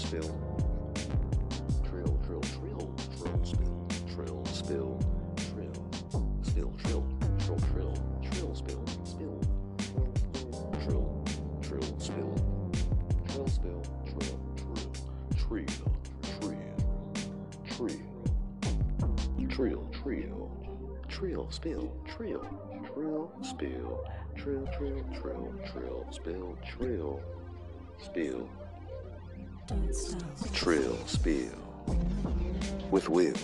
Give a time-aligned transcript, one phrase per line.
[0.00, 0.22] spill.
[1.84, 3.88] Trill, trill, trill, trill, trill, spill.
[4.08, 4.98] Trill, spill,
[5.36, 5.74] trill,
[6.42, 7.04] spill, trill,
[7.38, 9.40] trill, trill, trill, spill, spill.
[10.82, 11.24] Trill,
[11.60, 12.34] trill, spill.
[13.28, 14.38] Trill, spill, trill,
[15.36, 15.68] trill, trill,
[17.68, 18.00] trill,
[19.52, 20.50] trill, trill,
[21.10, 22.44] trill, spill, trill,
[22.94, 24.00] trill, spill,
[24.36, 27.20] trill, trill, trill, trill, spill, trill,
[27.98, 28.48] spill.
[30.52, 31.46] Trill Spill
[32.90, 33.34] with Will.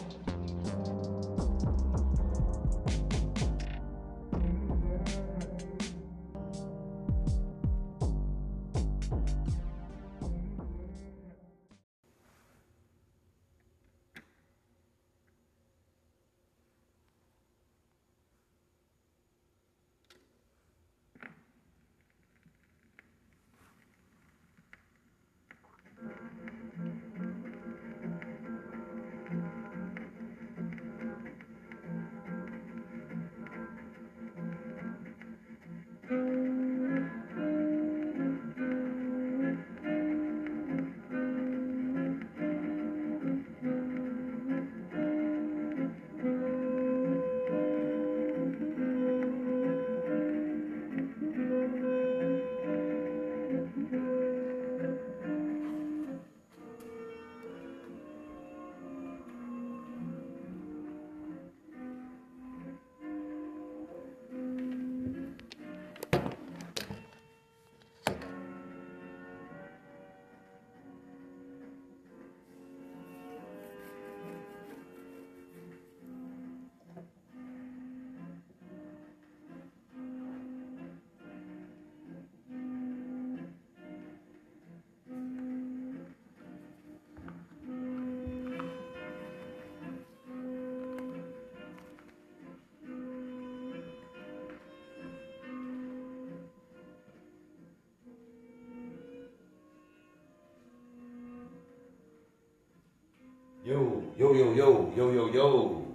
[103.66, 105.86] Yo, yo, yo, yo, yo, yo, yo.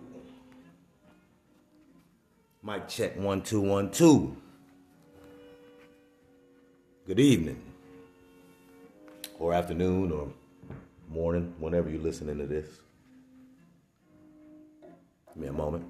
[2.62, 4.36] Mic check one, two, one, two.
[7.08, 7.62] Good evening,
[9.40, 10.28] or afternoon, or
[11.10, 12.68] morning, whenever you're listening to this.
[15.34, 15.86] Give me a moment.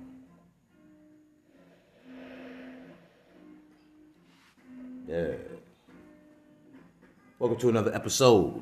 [5.08, 5.32] Yeah.
[7.40, 8.62] Welcome to another episode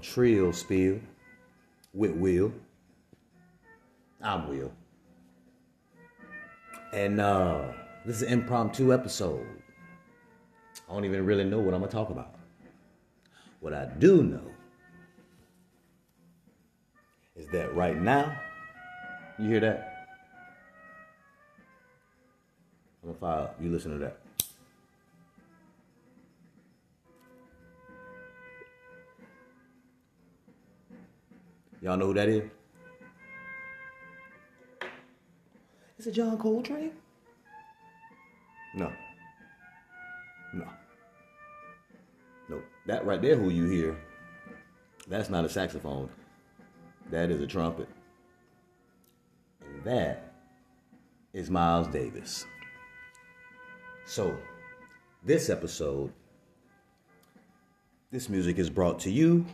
[0.00, 1.00] Trill Spill
[1.92, 2.52] with Will.
[4.22, 4.72] I'm Will.
[6.92, 7.62] And uh,
[8.04, 9.46] this is an impromptu episode.
[10.88, 12.34] I don't even really know what I'm gonna talk about.
[13.60, 14.42] What I do know
[17.36, 18.36] is that right now,
[19.38, 20.08] you hear that?
[23.02, 23.56] I'm gonna fire up.
[23.60, 24.19] You listen to that.
[31.82, 32.50] Y'all know who that is?
[35.98, 36.92] Is it John Coltrane?
[38.74, 38.92] No.
[40.54, 40.66] No.
[42.48, 42.62] No.
[42.86, 43.96] That right there, who you hear,
[45.08, 46.10] that's not a saxophone.
[47.10, 47.88] That is a trumpet.
[49.62, 50.34] And that
[51.32, 52.44] is Miles Davis.
[54.06, 54.36] So,
[55.24, 56.12] this episode,
[58.10, 59.46] this music is brought to you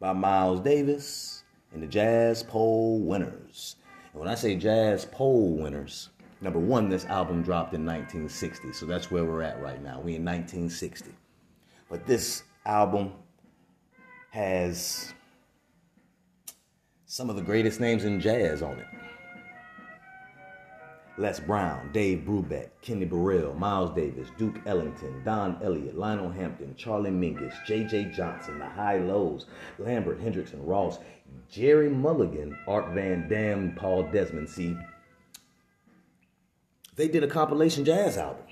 [0.00, 3.76] by Miles Davis and the Jazz Poll Winners.
[4.12, 8.86] And when I say Jazz Poll Winners, number one, this album dropped in 1960, so
[8.86, 10.00] that's where we're at right now.
[10.00, 11.10] We in 1960.
[11.88, 13.12] But this album
[14.30, 15.14] has
[17.06, 18.86] some of the greatest names in jazz on it.
[21.18, 27.10] Les Brown, Dave Brubeck, Kenny Burrell, Miles Davis, Duke Ellington, Don Elliott, Lionel Hampton, Charlie
[27.10, 28.12] Mingus, J.J.
[28.14, 29.46] Johnson, The Hi-Lo's,
[29.78, 30.98] Lambert, Hendrickson, Ross,
[31.50, 34.48] Gerry Mulligan, Art Van Damme, Paul Desmond.
[34.48, 34.76] See,
[36.96, 38.42] they did a compilation jazz album.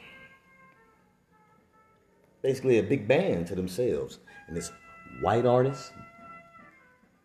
[2.41, 4.21] Basically, a big band to themselves.
[4.49, 4.73] And it's
[5.21, 5.93] white artists,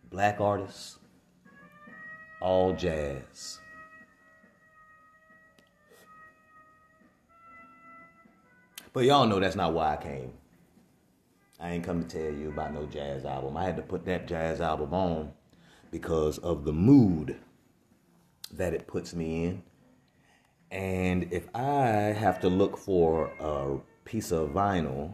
[0.10, 1.00] black artists,
[2.42, 3.60] all jazz.
[8.92, 10.34] But y'all know that's not why I came.
[11.60, 13.58] I ain't come to tell you about no jazz album.
[13.58, 15.34] I had to put that jazz album on
[15.92, 17.38] because of the mood
[18.54, 19.64] that it puts me in.
[20.72, 25.14] And if I have to look for a piece of vinyl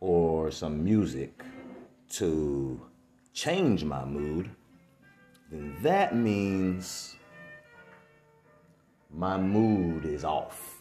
[0.00, 1.42] or some music
[2.10, 2.80] to
[3.32, 4.50] change my mood,
[5.50, 7.16] then that means
[9.10, 10.75] my mood is off.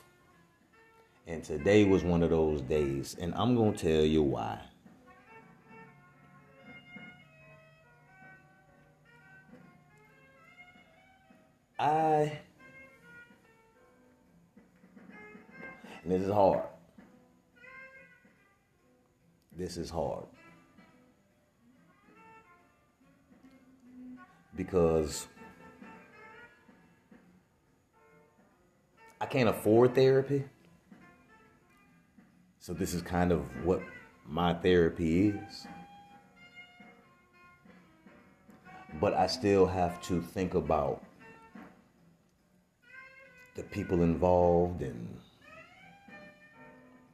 [1.28, 4.60] And today was one of those days, and I'm going to tell you why.
[11.80, 12.40] I,
[16.06, 16.64] this is hard.
[19.58, 20.26] This is hard.
[24.56, 25.28] Because
[29.20, 30.44] I can't afford therapy.
[32.66, 33.80] So this is kind of what
[34.26, 35.68] my therapy is.
[39.00, 41.04] But I still have to think about
[43.54, 45.16] the people involved and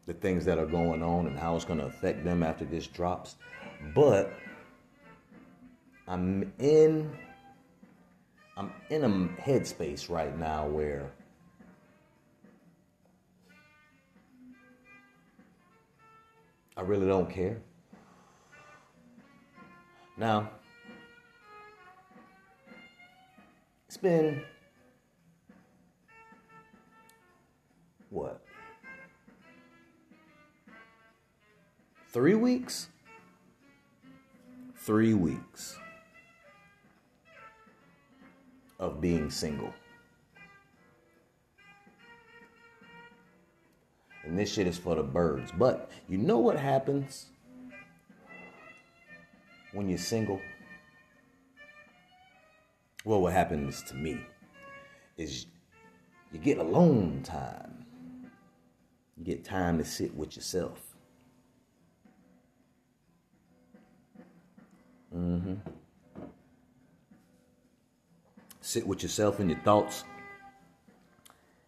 [0.06, 2.88] the things that are going on and how it's going to affect them after this
[2.88, 3.36] drops.
[3.94, 4.31] But
[6.07, 7.12] I'm in
[8.56, 9.09] I'm in a
[9.42, 11.12] headspace right now where
[16.81, 17.61] I really don't care.
[20.17, 20.49] Now,
[23.85, 24.41] it's been
[28.09, 28.43] what?
[32.07, 32.87] Three weeks?
[34.75, 35.77] Three weeks
[38.79, 39.71] of being single.
[44.31, 45.51] And this shit is for the birds.
[45.51, 47.25] But you know what happens
[49.73, 50.39] when you're single?
[53.03, 54.21] Well, what happens to me
[55.17, 55.47] is
[56.31, 57.85] you get alone time.
[59.17, 60.79] You get time to sit with yourself.
[65.13, 65.55] Mm-hmm.
[68.61, 70.05] Sit with yourself and your thoughts.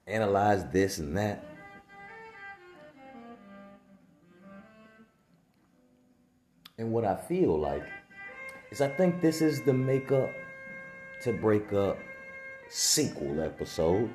[0.08, 1.53] Analyze this and that.
[6.78, 7.86] And what I feel like
[8.72, 10.32] is I think this is the makeup
[11.22, 11.98] to break up
[12.70, 14.10] sequel episode.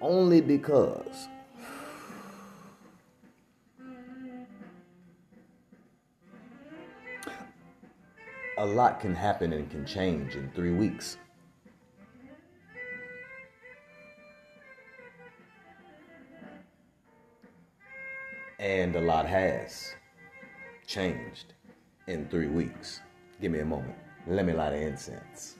[0.00, 1.28] Only because
[8.58, 11.16] a lot can happen and can change in three weeks.
[18.64, 19.94] And a lot has
[20.86, 21.52] changed
[22.06, 23.02] in three weeks.
[23.38, 23.94] Give me a moment.
[24.26, 25.56] Let me light the incense.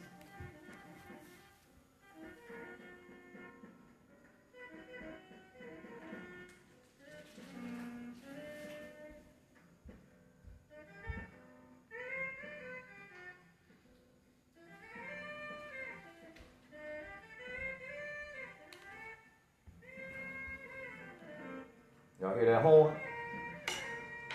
[22.25, 22.97] Y'all hear that horn?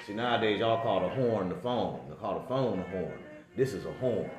[0.05, 2.01] See, nowadays y'all call the horn the phone.
[2.07, 3.17] They call the phone the horn.
[3.57, 4.29] This is a horn.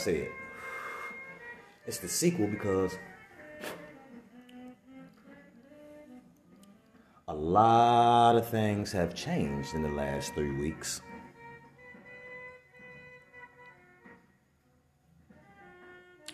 [0.00, 0.30] Said,
[1.86, 2.96] it's the sequel because
[7.28, 11.02] a lot of things have changed in the last three weeks.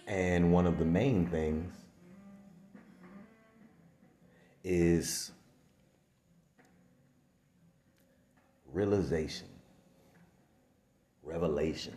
[0.07, 1.75] And one of the main things
[4.63, 5.33] is
[8.73, 9.49] realization,
[11.25, 11.97] revelation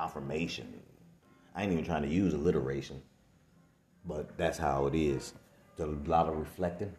[0.00, 0.66] confirmation.
[1.54, 3.02] I ain't even trying to use alliteration,
[4.06, 5.34] but that's how it is.
[5.76, 6.92] There's a lot of reflecting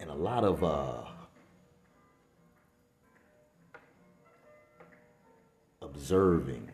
[0.00, 1.02] and a lot of uh,
[5.80, 6.68] observing.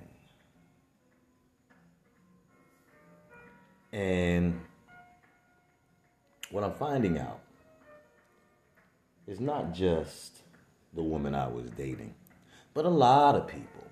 [3.92, 4.58] And
[6.50, 7.40] what I'm finding out
[9.26, 10.38] is not just
[10.94, 12.14] the woman I was dating
[12.78, 13.82] but a lot of people.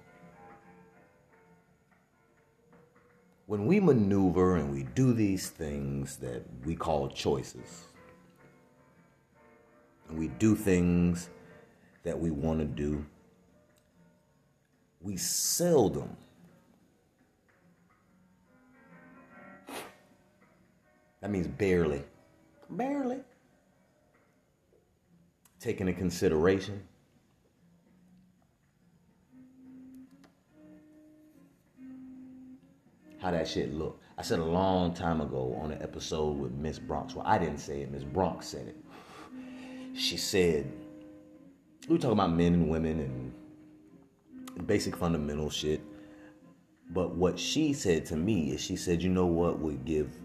[3.46, 7.86] When we maneuver and we do these things that we call choices,
[10.08, 11.30] and we do things
[12.04, 13.04] that we want to do,
[15.00, 16.16] we seldom
[21.20, 22.04] that means barely
[22.70, 23.18] barely
[25.58, 26.80] take into consideration
[33.26, 34.00] how that shit look.
[34.16, 37.16] I said a long time ago on an episode with Miss Bronx.
[37.16, 37.90] Well, I didn't say it.
[37.90, 38.76] Miss Bronx said it.
[39.98, 40.72] She said
[41.88, 45.80] we were talking about men and women and basic fundamental shit.
[46.90, 50.16] But what she said to me is she said, you know what would give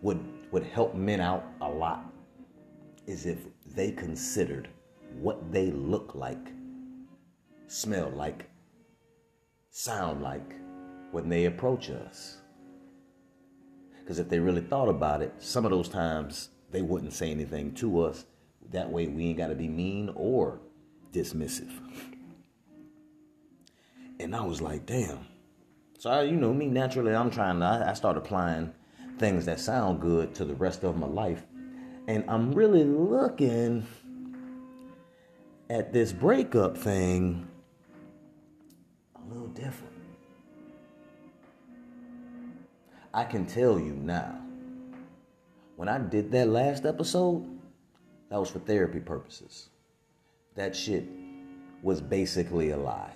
[0.00, 0.18] would
[0.50, 2.10] would help men out a lot
[3.06, 3.38] is if
[3.74, 4.68] they considered
[5.20, 6.52] what they look like,
[7.66, 8.48] smell like,
[9.70, 10.54] sound like
[11.10, 12.38] when they approach us.
[14.06, 17.74] Because if they really thought about it, some of those times they wouldn't say anything
[17.74, 18.24] to us.
[18.70, 20.60] That way we ain't got to be mean or
[21.12, 21.72] dismissive.
[24.20, 25.26] And I was like, damn.
[25.98, 28.72] So, I, you know, me naturally, I'm trying to, I, I start applying
[29.18, 31.44] things that sound good to the rest of my life.
[32.06, 33.84] And I'm really looking
[35.68, 37.48] at this breakup thing
[39.16, 39.95] a little different.
[43.16, 44.38] I can tell you now,
[45.76, 47.48] when I did that last episode,
[48.28, 49.70] that was for therapy purposes.
[50.54, 51.06] That shit
[51.82, 53.14] was basically a lie.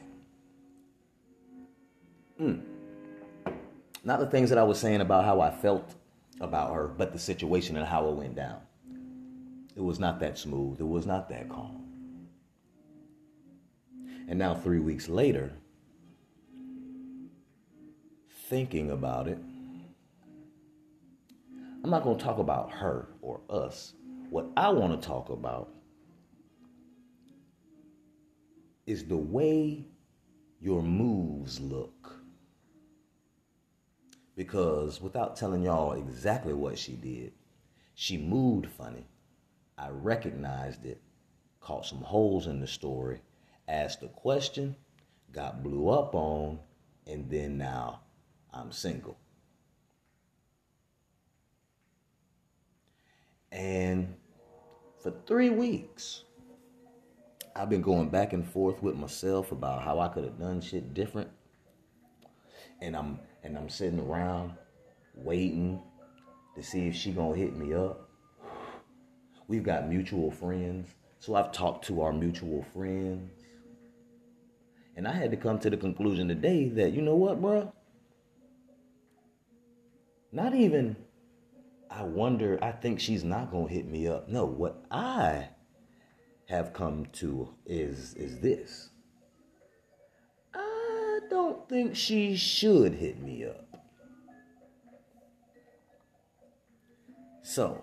[2.41, 2.63] Mm.
[4.03, 5.95] Not the things that I was saying about how I felt
[6.41, 8.61] about her, but the situation and how it went down.
[9.77, 10.81] It was not that smooth.
[10.81, 11.85] It was not that calm.
[14.29, 15.53] And now, three weeks later,
[18.49, 19.39] thinking about it,
[21.83, 23.95] I'm not going to talk about her or us.
[24.29, 25.71] What I want to talk about
[28.87, 29.87] is the way
[30.61, 32.21] your moves look.
[34.37, 37.33] Because without telling y'all exactly what she did,
[37.95, 39.07] she moved funny.
[39.79, 41.01] I recognized it,
[41.61, 43.23] caught some holes in the story,
[43.69, 44.77] asked a question,
[45.33, 46.59] got blew up on,
[47.07, 48.01] and then now
[48.53, 49.17] I'm single.
[53.61, 54.15] And
[55.03, 56.25] for three weeks,
[57.55, 60.95] I've been going back and forth with myself about how I could have done shit
[60.95, 61.29] different.
[62.81, 64.55] And I'm and I'm sitting around
[65.15, 65.83] waiting
[66.57, 68.09] to see if she gonna hit me up.
[69.47, 73.31] We've got mutual friends, so I've talked to our mutual friends.
[74.97, 77.71] And I had to come to the conclusion today that you know what, bruh?
[80.33, 80.97] Not even
[81.91, 84.29] I wonder, I think she's not going to hit me up.
[84.29, 85.49] No, what I
[86.47, 88.91] have come to is is this.
[90.55, 93.67] I don't think she should hit me up.
[97.43, 97.83] So,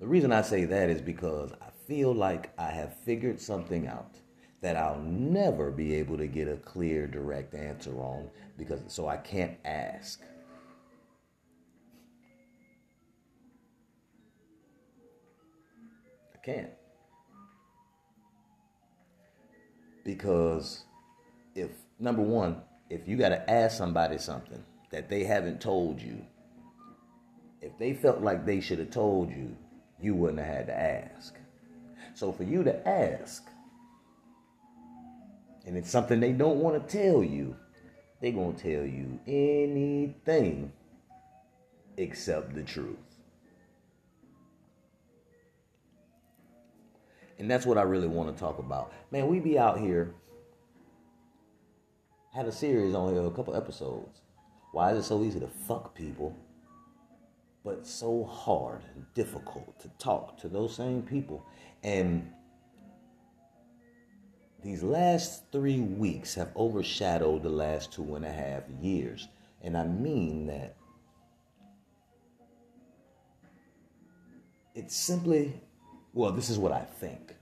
[0.00, 4.16] the reason I say that is because I feel like I have figured something out
[4.62, 9.18] that I'll never be able to get a clear, direct answer on because so I
[9.18, 10.22] can't ask.
[16.44, 16.70] Can't.
[20.04, 20.84] Because
[21.54, 22.60] if, number one,
[22.90, 26.24] if you got to ask somebody something that they haven't told you,
[27.62, 29.56] if they felt like they should have told you,
[30.00, 31.34] you wouldn't have had to ask.
[32.14, 33.48] So for you to ask,
[35.66, 37.56] and it's something they don't want to tell you,
[38.20, 40.70] they're going to tell you anything
[41.96, 43.03] except the truth.
[47.38, 48.92] And that's what I really want to talk about.
[49.10, 50.14] Man, we be out here,
[52.32, 54.20] had a series on here, a couple episodes.
[54.72, 56.36] Why is it so easy to fuck people,
[57.64, 61.44] but so hard and difficult to talk to those same people?
[61.82, 62.30] And
[64.62, 69.28] these last three weeks have overshadowed the last two and a half years.
[69.62, 70.76] And I mean that
[74.74, 75.60] it's simply
[76.14, 77.34] well, this is what I think,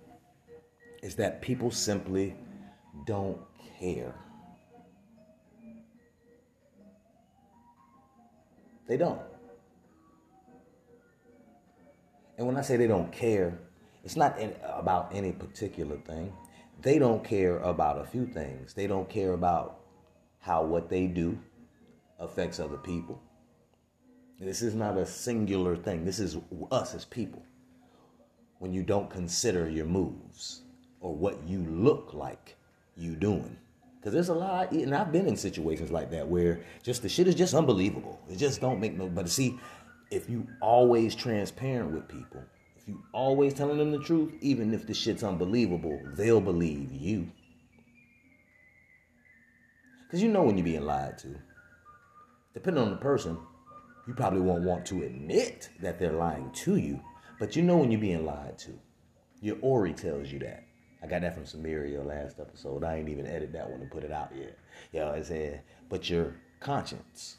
[1.03, 2.35] is that people simply
[3.07, 3.39] don't
[3.79, 4.15] care.
[8.89, 9.21] They don't.
[12.39, 13.59] And when I say they don't care,
[14.05, 16.33] it's not about any particular thing.
[16.81, 18.75] They don't care about a few things.
[18.75, 19.81] They don't care about
[20.41, 21.39] how what they do
[22.19, 23.23] affects other people.
[24.41, 26.05] This is not a singular thing.
[26.05, 26.37] This is
[26.73, 27.45] us as people.
[28.63, 30.61] When you don't consider your moves
[31.01, 32.55] or what you look like
[32.97, 33.57] you doing.
[33.97, 37.27] Because there's a lot, and I've been in situations like that where just the shit
[37.27, 38.21] is just unbelievable.
[38.31, 39.09] It just don't make no.
[39.09, 39.59] But see,
[40.13, 42.41] if you always transparent with people,
[42.77, 47.27] if you always telling them the truth, even if the shit's unbelievable, they'll believe you.
[50.07, 51.35] Because you know when you're being lied to.
[52.55, 53.37] Depending on the person,
[54.07, 57.01] you probably won't want to admit that they're lying to you,
[57.43, 58.71] but you know when you're being lied to.
[59.41, 60.63] Your Ori tells you that.
[61.03, 62.85] I got that from Samaria last episode.
[62.85, 64.57] I ain't even edited that one and put it out yet.
[64.93, 65.59] You know what I'm saying?
[65.89, 67.39] But your conscience.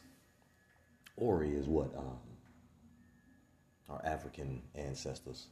[1.16, 2.20] Ori is what um,
[3.88, 5.48] our African ancestors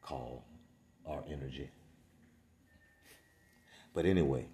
[0.00, 0.44] call
[1.04, 1.70] our energy.
[3.92, 4.46] But anyway,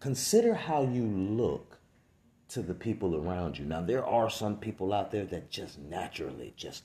[0.00, 1.69] consider how you look
[2.50, 3.64] to the people around you.
[3.64, 6.84] Now, there are some people out there that just naturally just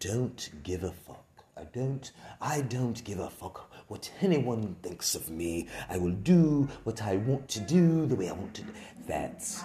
[0.00, 1.24] don't give a fuck.
[1.56, 5.68] I don't, I don't give a fuck what anyone thinks of me.
[5.90, 8.72] I will do what I want to do the way I want to do.
[9.06, 9.62] That's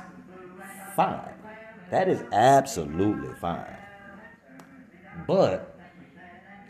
[0.95, 1.33] fine.
[1.89, 3.77] That is absolutely fine.
[5.25, 5.79] But,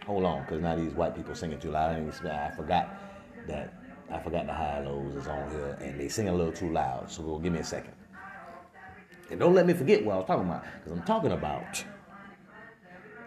[0.06, 1.96] hold on, because now these white people singing too loud.
[1.96, 3.02] I forgot
[3.48, 3.74] that,
[4.12, 7.10] I forgot the Hi-Lo's is on here, and they sing a little too loud.
[7.10, 7.94] So give me a second.
[9.30, 11.84] And don't let me forget what I was talking about, because I'm talking about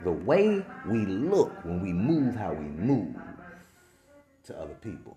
[0.03, 3.17] the way we look when we move how we move
[4.45, 5.17] to other people.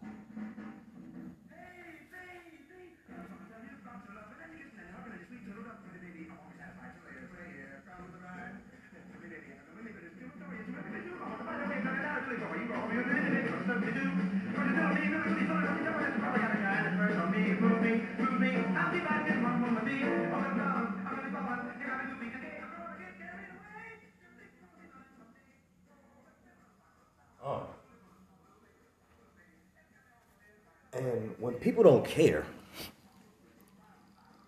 [31.44, 32.46] When people don't care,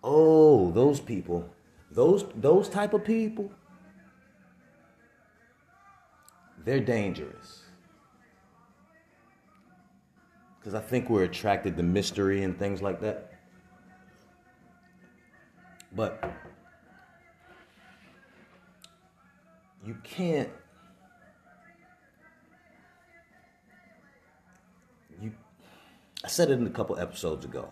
[0.02, 1.50] oh, those people,
[1.92, 3.52] those those type of people,
[6.64, 7.64] they're dangerous.
[10.58, 13.34] Because I think we're attracted to mystery and things like that.
[15.92, 16.34] But
[19.86, 20.50] you can't
[26.26, 27.70] I said it in a couple episodes ago.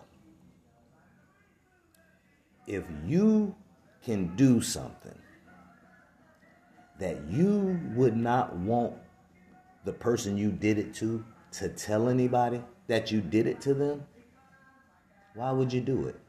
[2.68, 3.52] If you
[4.04, 5.18] can do something
[7.00, 8.94] that you would not want
[9.84, 14.06] the person you did it to to tell anybody that you did it to them,
[15.34, 16.20] why would you do it?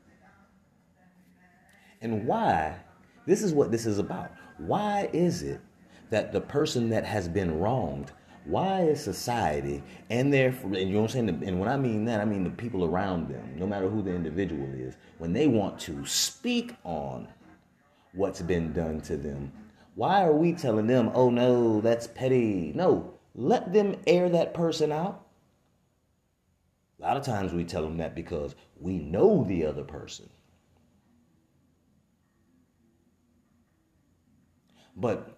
[2.01, 2.79] And why?
[3.27, 4.31] This is what this is about.
[4.57, 5.61] Why is it
[6.09, 8.11] that the person that has been wronged,
[8.45, 11.43] why is society and their and you know what I'm saying?
[11.45, 14.13] And when I mean that, I mean the people around them, no matter who the
[14.13, 17.27] individual is, when they want to speak on
[18.13, 19.51] what's been done to them,
[19.95, 22.71] why are we telling them, oh no, that's petty?
[22.75, 25.25] No, let them air that person out.
[26.99, 30.29] A lot of times we tell them that because we know the other person.
[34.95, 35.34] But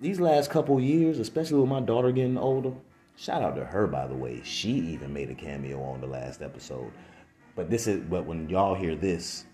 [0.00, 2.72] these last couple years, especially with my daughter getting older,
[3.16, 4.42] shout out to her by the way.
[4.44, 6.92] She even made a cameo on the last episode.
[7.54, 9.46] But this is but when y'all hear this,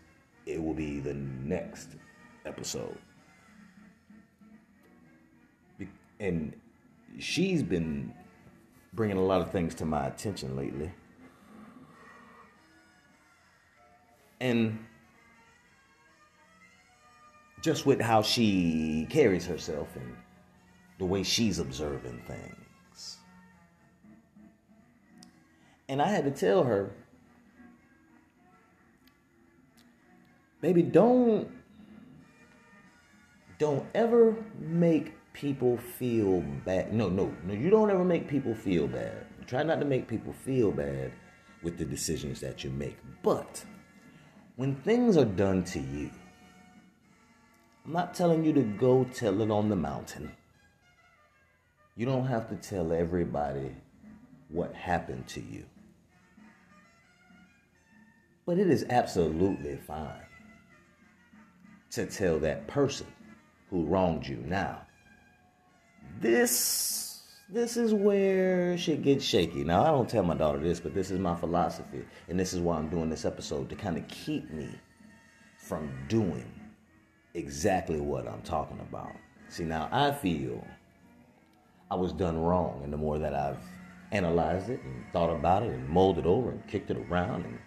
[0.46, 1.90] it will be the next
[2.44, 2.98] episode.
[6.18, 6.54] And
[7.18, 8.12] she's been
[8.92, 10.92] bringing a lot of things to my attention lately.
[14.40, 14.84] And
[17.60, 20.16] just with how she carries herself and
[21.02, 23.18] the way she's observing things.
[25.88, 26.92] And I had to tell her,
[30.60, 31.50] baby, don't
[33.58, 36.94] don't ever make people feel bad.
[36.94, 39.26] No, no, no, you don't ever make people feel bad.
[39.48, 41.10] Try not to make people feel bad
[41.64, 42.96] with the decisions that you make.
[43.24, 43.64] But
[44.54, 46.10] when things are done to you,
[47.84, 50.30] I'm not telling you to go tell it on the mountain.
[51.96, 53.74] You don't have to tell everybody
[54.48, 55.64] what happened to you.
[58.46, 60.26] But it is absolutely fine
[61.90, 63.06] to tell that person
[63.70, 64.42] who wronged you.
[64.46, 64.82] Now,
[66.20, 69.62] this this is where shit gets shaky.
[69.62, 72.60] Now, I don't tell my daughter this, but this is my philosophy, and this is
[72.60, 74.70] why I'm doing this episode to kind of keep me
[75.58, 76.50] from doing
[77.34, 79.12] exactly what I'm talking about.
[79.48, 80.66] See, now I feel
[81.92, 83.62] I was done wrong, and the more that I've
[84.12, 87.58] analyzed it and thought about it and molded over and kicked it around and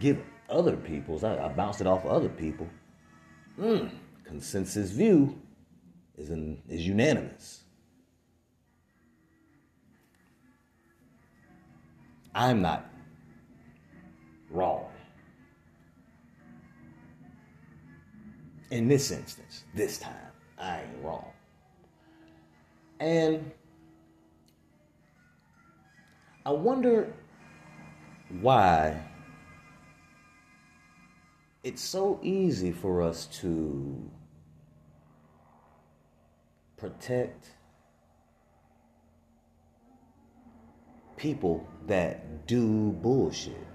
[0.00, 2.66] give other people's, I, I bounced it off of other people.
[3.60, 3.90] Mm,
[4.24, 5.38] consensus view
[6.16, 7.60] is, in, is unanimous.
[12.34, 12.90] I'm not
[14.48, 14.86] wrong.
[18.70, 20.31] In this instance, this time,
[20.62, 21.26] I ain't wrong.
[23.00, 23.50] And
[26.46, 27.12] I wonder
[28.40, 29.02] why
[31.64, 34.08] it's so easy for us to
[36.76, 37.50] protect
[41.16, 43.66] people that do bullshit.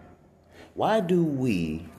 [0.73, 1.89] Why do we,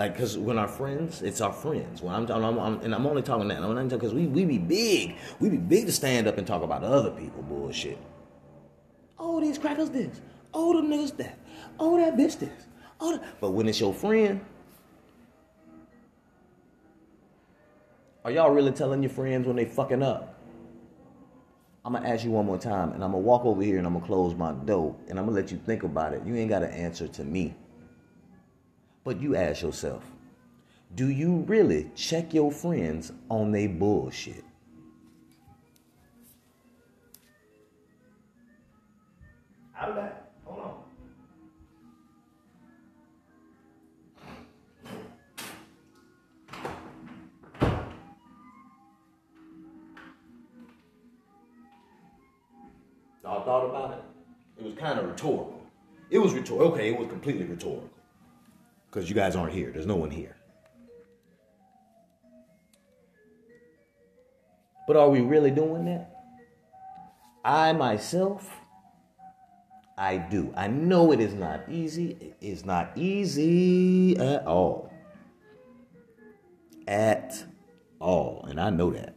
[0.00, 2.00] like, because when our friends, it's our friends.
[2.00, 4.56] When I'm, I'm, I'm and I'm only talking that, I'm not because we we be
[4.56, 7.98] big, we be big to stand up and talk about other people bullshit.
[9.18, 10.22] Oh, these crackers this.
[10.54, 11.38] Oh, the niggas that.
[11.78, 12.66] Oh, that bitch this.
[12.98, 13.40] Oh, that.
[13.42, 14.40] but when it's your friend,
[18.24, 20.40] are y'all really telling your friends when they fucking up?
[21.84, 23.92] I'm gonna ask you one more time, and I'm gonna walk over here and I'm
[23.92, 26.22] gonna close my door, and I'm gonna let you think about it.
[26.24, 27.54] You ain't got an answer to me,
[29.04, 30.04] but you ask yourself:
[30.94, 34.44] Do you really check your friends on their bullshit?
[39.78, 40.22] I'll be back.
[40.44, 40.74] Hold on.
[53.22, 54.04] Y'all thought about it?
[54.58, 55.62] It was kind of rhetorical.
[56.10, 56.72] It was rhetorical.
[56.72, 57.88] Okay, it was completely rhetorical.
[58.90, 59.70] Because you guys aren't here.
[59.70, 60.36] There's no one here.
[64.88, 66.10] But are we really doing that?
[67.44, 68.50] I myself,
[69.96, 70.52] I do.
[70.56, 72.16] I know it is not easy.
[72.20, 74.92] It is not easy at all.
[76.88, 77.44] At
[78.00, 78.44] all.
[78.48, 79.14] And I know that.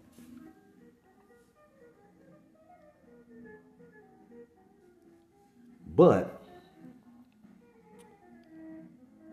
[5.95, 6.42] But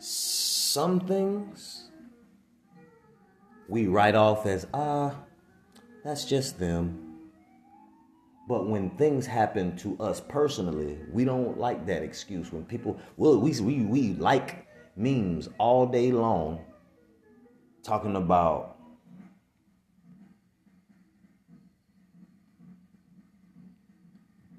[0.00, 1.90] some things
[3.68, 5.14] we write off as, ah,
[6.02, 7.06] that's just them.
[8.48, 12.52] But when things happen to us personally, we don't like that excuse.
[12.52, 16.64] When people, well, we, we, we like memes all day long
[17.82, 18.76] talking about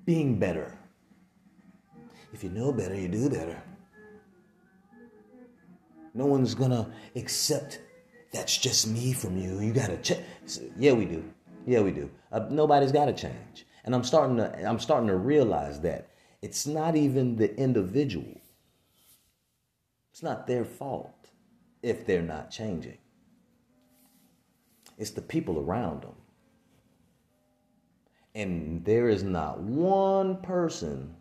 [0.06, 0.78] being better.
[2.32, 3.62] If you know better, you do better.
[6.14, 7.80] No one's gonna accept
[8.32, 9.60] that's just me from you.
[9.60, 10.20] You gotta check.
[10.78, 11.24] Yeah, we do.
[11.66, 12.10] Yeah, we do.
[12.32, 14.64] Uh, nobody's got to change, and I'm starting to.
[14.68, 16.10] I'm starting to realize that
[16.42, 18.40] it's not even the individual.
[20.12, 21.30] It's not their fault
[21.84, 22.98] if they're not changing.
[24.98, 26.16] It's the people around them.
[28.34, 31.16] And there is not one person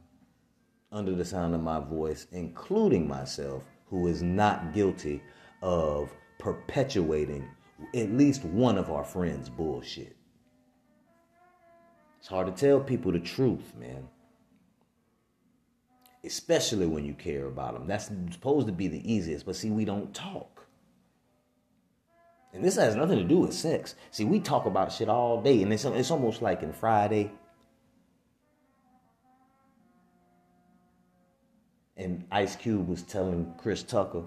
[0.93, 5.23] under the sound of my voice, including myself, who is not guilty
[5.63, 7.47] of perpetuating
[7.95, 10.17] at least one of our friends' bullshit.
[12.19, 14.09] It's hard to tell people the truth, man.
[16.25, 17.87] Especially when you care about them.
[17.87, 20.67] That's supposed to be the easiest, but see, we don't talk.
[22.53, 23.95] And this has nothing to do with sex.
[24.11, 27.33] See, we talk about shit all day, and it's, it's almost like in Friday.
[32.01, 34.23] And Ice Cube was telling Chris Tucker,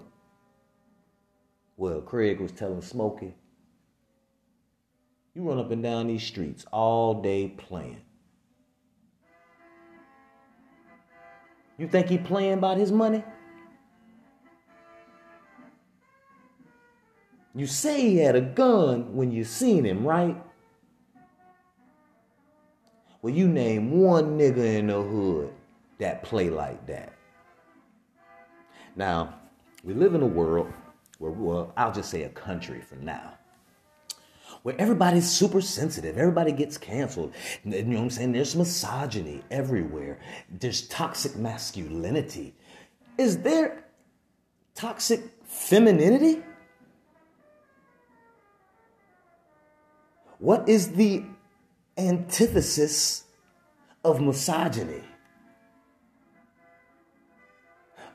[1.76, 3.34] well, Craig was telling Smokey,
[5.34, 8.00] you run up and down these streets all day playing.
[11.76, 13.24] You think he playing about his money?
[17.56, 20.40] You say he had a gun when you seen him, right?
[23.20, 25.52] Well, you name one nigga in the hood
[25.98, 27.13] that play like that.
[28.96, 29.34] Now,
[29.82, 30.72] we live in a world
[31.18, 33.34] where, well, I'll just say a country for now,
[34.62, 36.16] where everybody's super sensitive.
[36.16, 37.32] Everybody gets canceled.
[37.64, 38.32] You know what I'm saying?
[38.32, 40.18] There's misogyny everywhere.
[40.48, 42.54] There's toxic masculinity.
[43.18, 43.84] Is there
[44.74, 46.42] toxic femininity?
[50.38, 51.24] What is the
[51.96, 53.24] antithesis
[54.04, 55.02] of misogyny?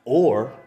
[0.06, 0.59] Or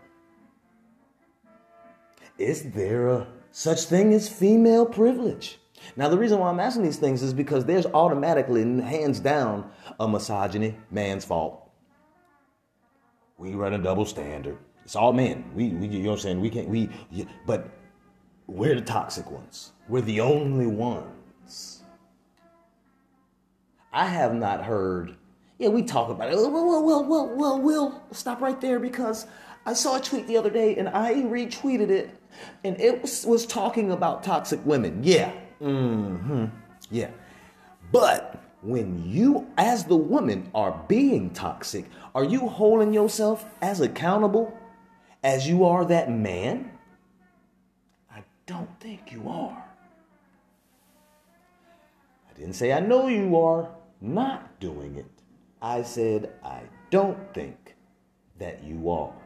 [2.38, 5.58] is there a such thing as female privilege?
[5.96, 10.08] Now, the reason why I'm asking these things is because there's automatically, hands down, a
[10.08, 11.70] misogyny, man's fault.
[13.36, 14.58] We run a double standard.
[14.84, 15.44] It's all men.
[15.54, 16.40] We, we you know what I'm saying?
[16.40, 16.88] We can't, we,
[17.46, 17.68] but
[18.46, 19.72] we're the toxic ones.
[19.88, 21.82] We're the only ones.
[23.92, 25.16] I have not heard,
[25.58, 26.36] yeah, we talk about it.
[26.36, 29.26] Well, well, well, well, well, we'll stop right there because
[29.66, 32.10] I saw a tweet the other day and I retweeted it
[32.64, 35.00] and it was, was talking about toxic women.
[35.02, 35.32] Yeah.
[35.60, 36.46] Mm-hmm.
[36.90, 37.10] Yeah.
[37.90, 44.56] But when you, as the woman, are being toxic, are you holding yourself as accountable
[45.22, 46.70] as you are that man?
[48.10, 49.64] I don't think you are.
[52.30, 53.68] I didn't say I know you are
[54.00, 55.06] not doing it.
[55.60, 57.76] I said I don't think
[58.38, 59.21] that you are.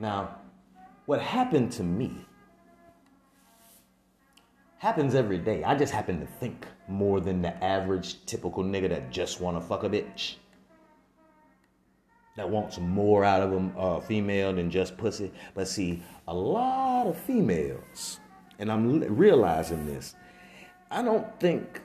[0.00, 0.36] Now,
[1.04, 2.26] what happened to me
[4.78, 5.62] happens every day.
[5.62, 9.60] I just happen to think more than the average typical nigga that just want to
[9.60, 10.36] fuck a bitch.
[12.36, 15.32] That wants more out of a uh, female than just pussy.
[15.54, 18.20] But see, a lot of females,
[18.58, 20.14] and I'm realizing this,
[20.90, 21.82] I don't think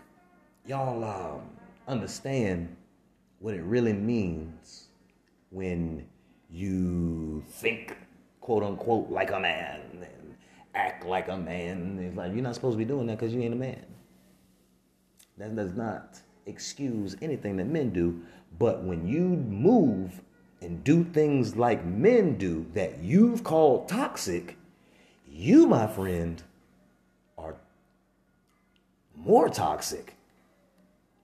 [0.66, 1.42] y'all um,
[1.90, 2.74] understand
[3.40, 4.88] what it really means
[5.50, 6.08] when
[6.50, 7.98] you think
[8.46, 10.36] quote unquote like a man and
[10.76, 11.98] act like a man.
[12.00, 13.84] It's like you're not supposed to be doing that because you ain't a man.
[15.40, 18.22] That does not excuse anything that men do,
[18.60, 20.22] but when you move
[20.62, 24.58] and do things like men do that you've called toxic,
[25.28, 26.44] you, my friend,
[27.40, 27.56] are
[29.16, 30.14] more toxic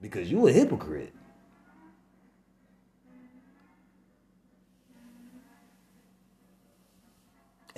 [0.01, 1.13] because you a hypocrite.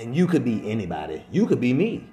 [0.04, 1.24] And you could be anybody.
[1.32, 2.06] You could be me.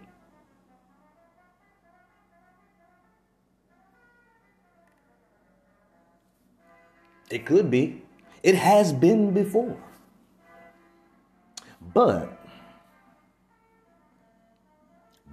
[7.31, 8.05] It could be.
[8.45, 9.77] It has been before.
[11.93, 12.41] But,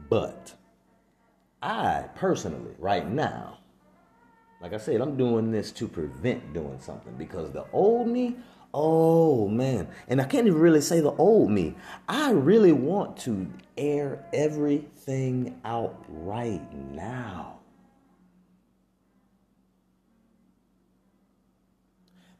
[0.09, 0.55] but,
[1.61, 3.59] I personally, right now,
[4.61, 8.35] like I said, I'm doing this to prevent doing something because the old me
[8.79, 9.87] Oh man.
[10.07, 11.73] And I can't even really say the old me.
[12.07, 16.61] I really want to air everything out right
[16.93, 17.57] now.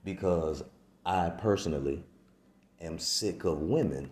[0.03, 0.63] Because
[1.03, 2.03] I personally
[2.81, 4.11] am sick of women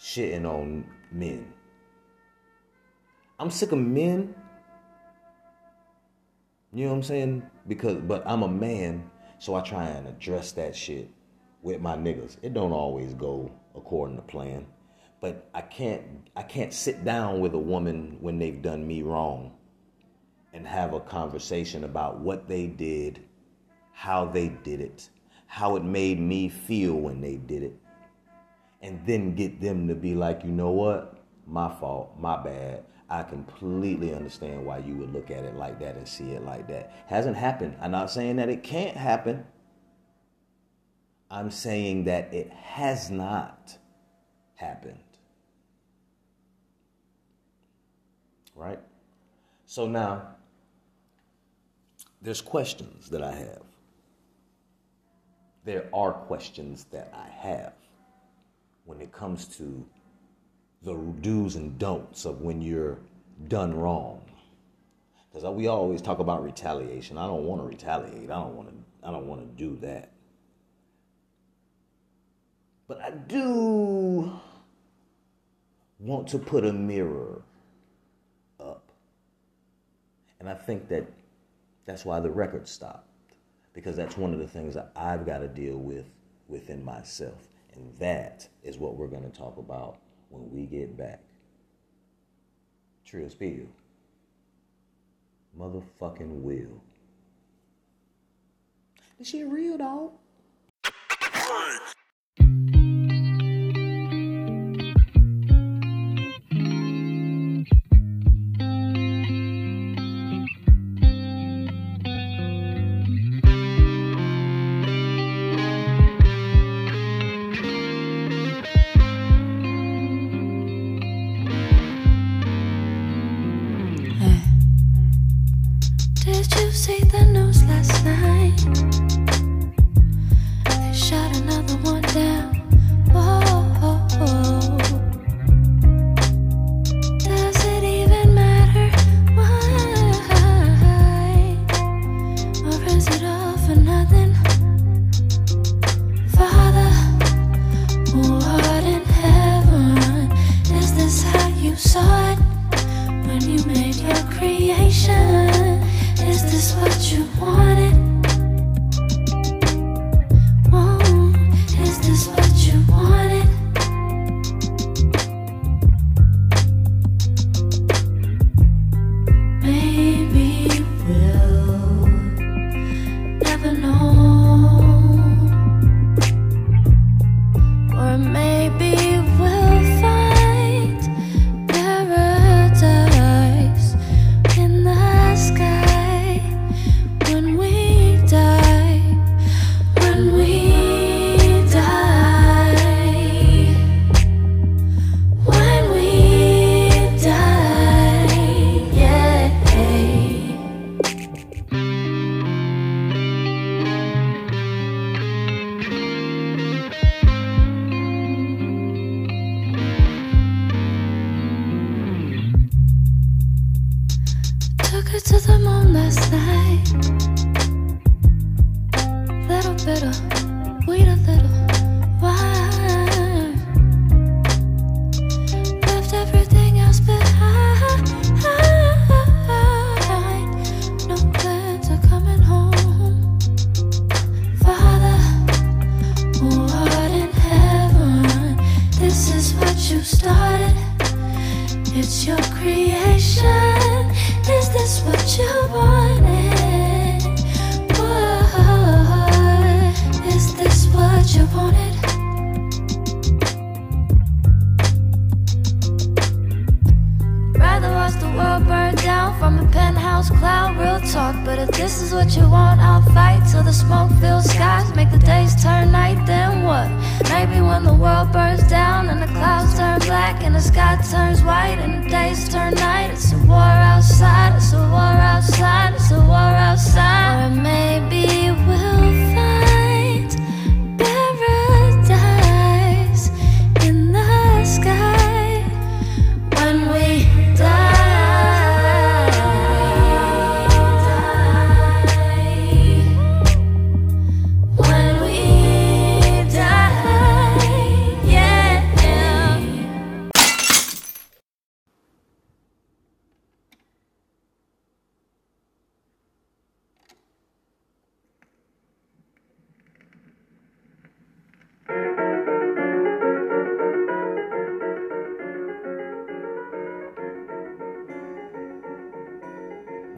[0.00, 1.52] shitting on men.
[3.38, 4.34] I'm sick of men.
[6.72, 7.42] You know what I'm saying?
[7.68, 11.10] Because but I'm a man so I try and address that shit
[11.62, 12.36] with my niggas.
[12.42, 14.66] It don't always go according to plan.
[15.20, 16.02] But I can't
[16.36, 19.52] I can't sit down with a woman when they've done me wrong
[20.52, 23.24] and have a conversation about what they did,
[23.92, 25.08] how they did it,
[25.46, 27.74] how it made me feel when they did it.
[28.82, 31.24] And then get them to be like, you know what?
[31.46, 32.84] My fault, my bad.
[33.08, 36.66] I completely understand why you would look at it like that and see it like
[36.68, 36.92] that.
[37.06, 37.76] Hasn't happened.
[37.80, 39.44] I'm not saying that it can't happen.
[41.30, 43.78] I'm saying that it has not
[44.56, 44.98] happened.
[48.54, 48.80] Right?
[49.66, 50.28] So now,
[52.22, 53.62] there's questions that I have.
[55.64, 57.72] There are questions that I have
[58.84, 59.84] when it comes to
[60.82, 62.98] the do's and don'ts of when you're
[63.48, 64.22] done wrong.
[65.32, 67.18] Because we always talk about retaliation.
[67.18, 68.30] I don't want to retaliate.
[68.30, 68.74] I don't want to.
[69.06, 70.10] I don't want to do that.
[72.88, 74.32] But I do
[75.98, 77.42] want to put a mirror
[78.58, 78.90] up.
[80.40, 81.06] And I think that
[81.84, 83.08] that's why the record stopped.
[83.72, 86.06] Because that's one of the things that I've got to deal with
[86.48, 87.48] within myself.
[87.74, 89.98] And that is what we're going to talk about
[90.36, 91.20] when we get back.
[93.04, 93.66] Trill Spill.
[95.58, 96.82] Motherfucking will.
[99.18, 100.12] This shit real, dog.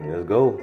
[0.01, 0.59] Let's go.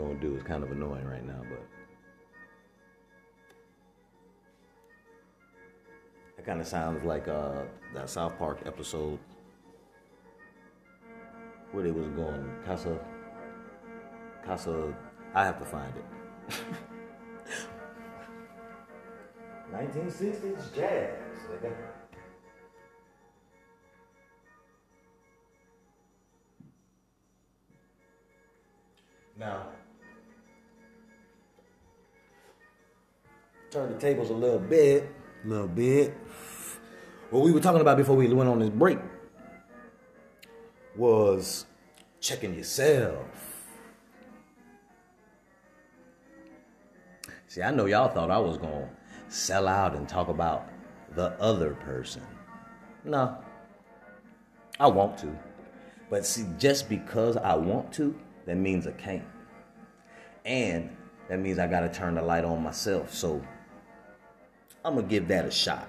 [0.00, 0.34] Gonna do.
[0.34, 1.62] It's kind of annoying right now, but
[6.36, 7.62] that kind of sounds like uh,
[7.94, 9.18] that South Park episode
[11.72, 12.98] where they was going Casa
[14.44, 14.94] Casa.
[15.34, 16.04] I have to find it.
[19.72, 21.20] 1960s jazz.
[33.70, 35.08] Turn the tables a little bit,
[35.44, 36.12] a little bit.
[37.30, 38.98] What we were talking about before we went on this break
[40.96, 41.66] was
[42.18, 43.24] checking yourself.
[47.46, 48.90] See, I know y'all thought I was going to
[49.28, 50.68] sell out and talk about
[51.14, 52.22] the other person.
[53.04, 53.38] No,
[54.80, 55.38] I want to.
[56.10, 59.24] But see, just because I want to, that means I can't.
[60.44, 60.96] And
[61.28, 63.14] that means I got to turn the light on myself.
[63.14, 63.40] So
[64.84, 65.88] I'm to give that a shot.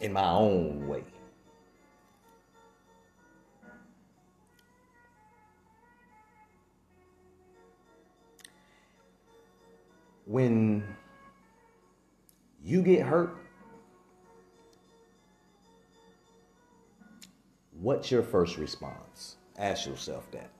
[0.00, 1.04] In my own way.
[10.26, 10.84] When
[12.62, 13.36] you get hurt,
[17.80, 19.36] what's your first response?
[19.58, 20.50] Ask yourself that.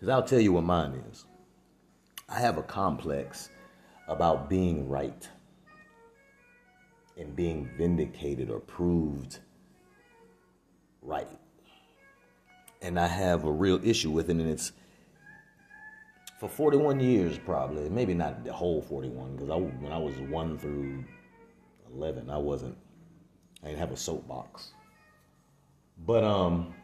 [0.00, 1.26] Because I'll tell you what mine is.
[2.26, 3.50] I have a complex
[4.08, 5.28] about being right
[7.18, 9.40] and being vindicated or proved
[11.02, 11.28] right.
[12.80, 14.72] And I have a real issue with it, and it's
[16.38, 20.58] for 41 years probably maybe not the whole 41 because I, when i was 1
[20.58, 21.04] through
[21.94, 22.74] 11 i wasn't
[23.62, 24.70] i didn't have a soapbox
[26.06, 26.74] but um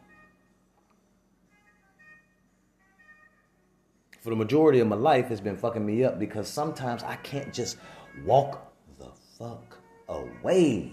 [4.27, 7.53] for the majority of my life it's been fucking me up because sometimes i can't
[7.53, 7.77] just
[8.25, 9.07] walk the
[9.39, 9.77] fuck
[10.09, 10.91] away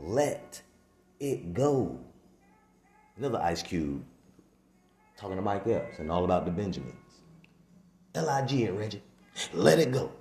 [0.00, 0.62] let
[1.20, 2.00] it go
[3.18, 4.02] another Ice Cube
[5.18, 6.94] talking to Mike Epps and all about the Benjamins.
[8.14, 9.02] L-I-G it, Reggie.
[9.52, 10.12] Let it go.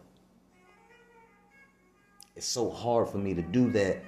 [2.35, 4.03] It's so hard for me to do that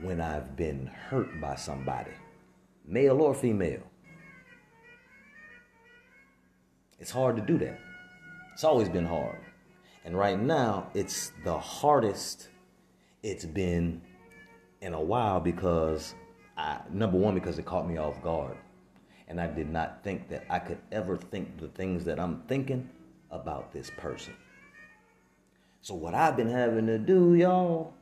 [0.00, 2.12] when I've been hurt by somebody,
[2.84, 3.89] male or female.
[7.00, 7.78] It's hard to do that.
[8.52, 9.38] It's always been hard.
[10.04, 12.48] And right now, it's the hardest
[13.22, 14.00] it's been
[14.80, 16.14] in a while because
[16.56, 18.56] I, number one, because it caught me off guard.
[19.28, 22.88] And I did not think that I could ever think the things that I'm thinking
[23.30, 24.34] about this person.
[25.82, 27.94] So what I've been having to do, y'all,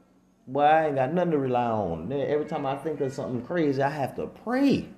[0.46, 2.10] boy, I ain't got nothing to rely on.
[2.10, 4.88] Every time I think of something crazy, I have to pray.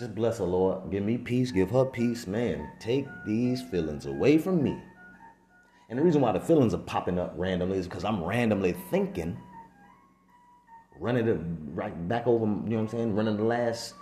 [0.00, 0.90] Just bless her, Lord.
[0.90, 1.52] Give me peace.
[1.52, 2.26] Give her peace.
[2.26, 4.82] Man, take these feelings away from me.
[5.90, 9.36] And the reason why the feelings are popping up randomly is because I'm randomly thinking,
[10.98, 11.38] running it
[11.74, 13.14] right back over, you know what I'm saying?
[13.14, 13.92] Running the last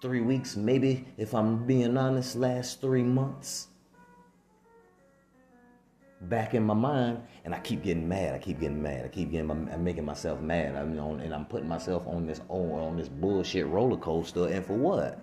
[0.00, 3.68] three weeks, maybe, if I'm being honest, last three months
[6.22, 8.34] back in my mind, and I keep getting mad.
[8.34, 9.04] I keep getting mad.
[9.04, 10.74] I keep getting, I'm making myself mad.
[10.74, 14.48] I'm on, and I'm putting myself on this on, this bullshit roller coaster.
[14.48, 15.20] And for what?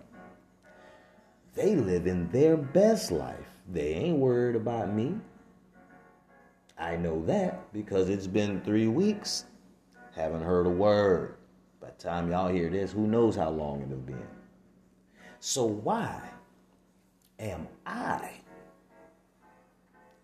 [1.56, 3.48] They live in their best life.
[3.72, 5.16] They ain't worried about me.
[6.78, 9.46] I know that because it's been three weeks.
[10.16, 11.36] Haven't heard a word.
[11.80, 14.26] By the time y'all hear this, who knows how long it'll been.
[15.39, 16.22] So why
[17.39, 18.32] am I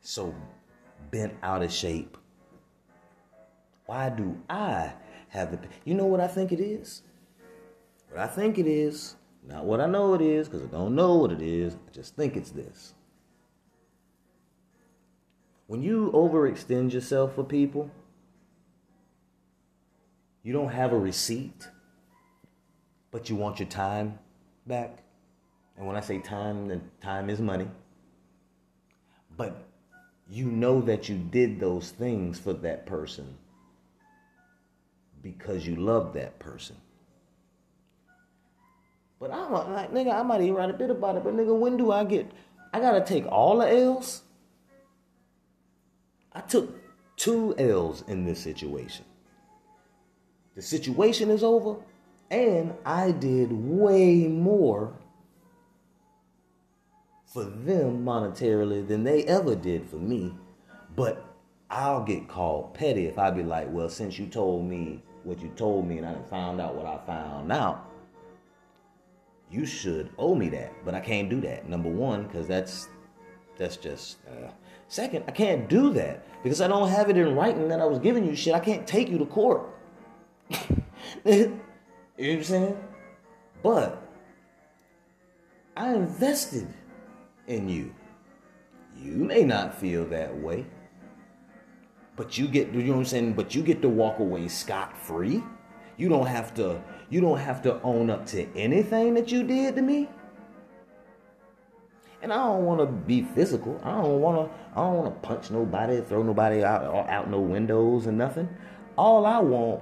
[0.01, 0.33] so
[1.11, 2.17] bent out of shape?
[3.85, 4.93] Why do I
[5.29, 7.01] have the you know what I think it is?
[8.09, 9.15] What I think it is,
[9.47, 11.75] not what I know it is, because I don't know what it is.
[11.75, 12.93] I just think it's this.
[15.67, 17.91] When you overextend yourself for people,
[20.41, 21.67] you don't have a receipt,
[23.11, 24.17] but you want your time
[24.65, 25.03] back.
[25.77, 27.67] And when I say time, then time is money.
[29.37, 29.68] But
[30.29, 33.37] you know that you did those things for that person
[35.21, 36.75] because you love that person.
[39.19, 41.75] But I'm like, nigga, I might even write a bit about it, but nigga, when
[41.77, 42.31] do I get,
[42.73, 44.21] I gotta take all the L's?
[46.31, 46.77] I took
[47.17, 49.03] two L's in this situation.
[50.55, 51.75] The situation is over,
[52.29, 54.93] and I did way more
[57.29, 60.33] for them monetarily than they ever did for me.
[60.95, 61.23] But
[61.69, 65.49] I'll get called petty if I be like, well, since you told me what you
[65.49, 67.87] told me and I found out what I found out,
[69.51, 70.73] you should owe me that.
[70.83, 71.69] But I can't do that.
[71.69, 72.89] Number one, because that's
[73.57, 74.17] that's just.
[74.27, 74.49] Uh,
[74.87, 77.99] second, I can't do that because I don't have it in writing that I was
[77.99, 78.55] giving you shit.
[78.55, 79.69] I can't take you to court.
[80.49, 80.57] you
[81.25, 81.59] know
[82.15, 82.77] what I'm saying?
[83.61, 84.01] But
[85.77, 86.67] I invested
[87.49, 87.93] in you.
[88.95, 90.65] You may not feel that way.
[92.15, 93.33] But you get you know what I'm saying?
[93.33, 95.43] But you get to walk away scot free.
[95.97, 99.75] You don't have to you don't have to own up to anything that you did
[99.75, 100.09] to me.
[102.21, 103.79] And I don't want to be physical.
[103.83, 104.57] I don't want to.
[104.73, 108.49] I don't want to punch nobody, throw nobody out out no windows and nothing.
[108.97, 109.81] All I want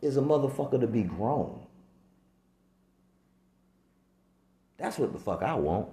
[0.00, 1.60] is a motherfucker to be grown.
[4.78, 5.88] That's what the fuck I want.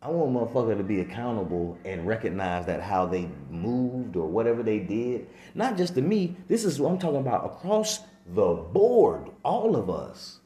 [0.00, 4.78] I want motherfucker to be accountable and recognize that how they moved or whatever they
[4.78, 6.36] did, not just to me.
[6.46, 10.38] This is what I'm talking about across the board, all of us.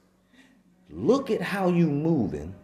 [0.89, 2.55] Look at how you moving,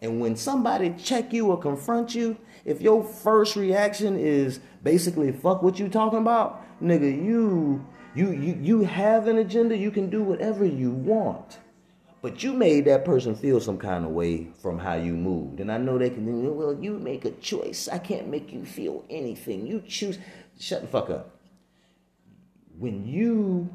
[0.00, 5.62] and when somebody check you or confront you, if your first reaction is basically fuck
[5.62, 7.84] what you talking about, nigga, you
[8.14, 9.76] you you you have an agenda.
[9.76, 11.58] You can do whatever you want.
[12.22, 15.60] But you made that person feel some kind of way from how you moved.
[15.60, 17.88] And I know they can, well, you make a choice.
[17.88, 19.66] I can't make you feel anything.
[19.66, 20.18] You choose.
[20.58, 21.36] Shut the fuck up.
[22.78, 23.70] When you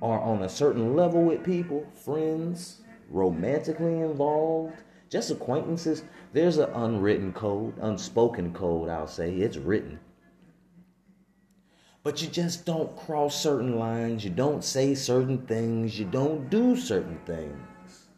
[0.00, 2.80] are on a certain level with people, friends,
[3.10, 4.76] romantically involved,
[5.10, 9.34] just acquaintances, there's an unwritten code, unspoken code, I'll say.
[9.36, 10.00] It's written.
[12.04, 14.22] But you just don't cross certain lines.
[14.24, 15.98] You don't say certain things.
[15.98, 18.08] You don't do certain things.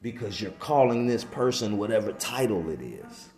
[0.00, 3.28] Because you're calling this person whatever title it is.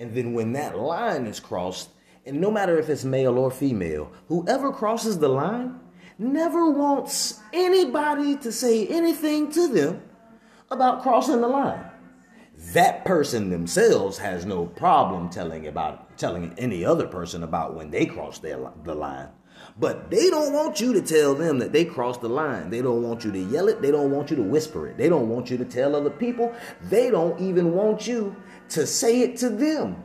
[0.00, 1.90] And then when that line is crossed,
[2.26, 5.78] and no matter if it's male or female, whoever crosses the line
[6.18, 10.02] never wants anybody to say anything to them
[10.70, 11.89] about crossing the line
[12.72, 18.06] that person themselves has no problem telling about telling any other person about when they
[18.06, 19.28] cross their the line.
[19.78, 22.70] But they don't want you to tell them that they crossed the line.
[22.70, 23.80] They don't want you to yell it.
[23.80, 24.96] They don't want you to whisper it.
[24.96, 26.54] They don't want you to tell other people.
[26.82, 28.36] They don't even want you
[28.70, 30.02] to say it to them.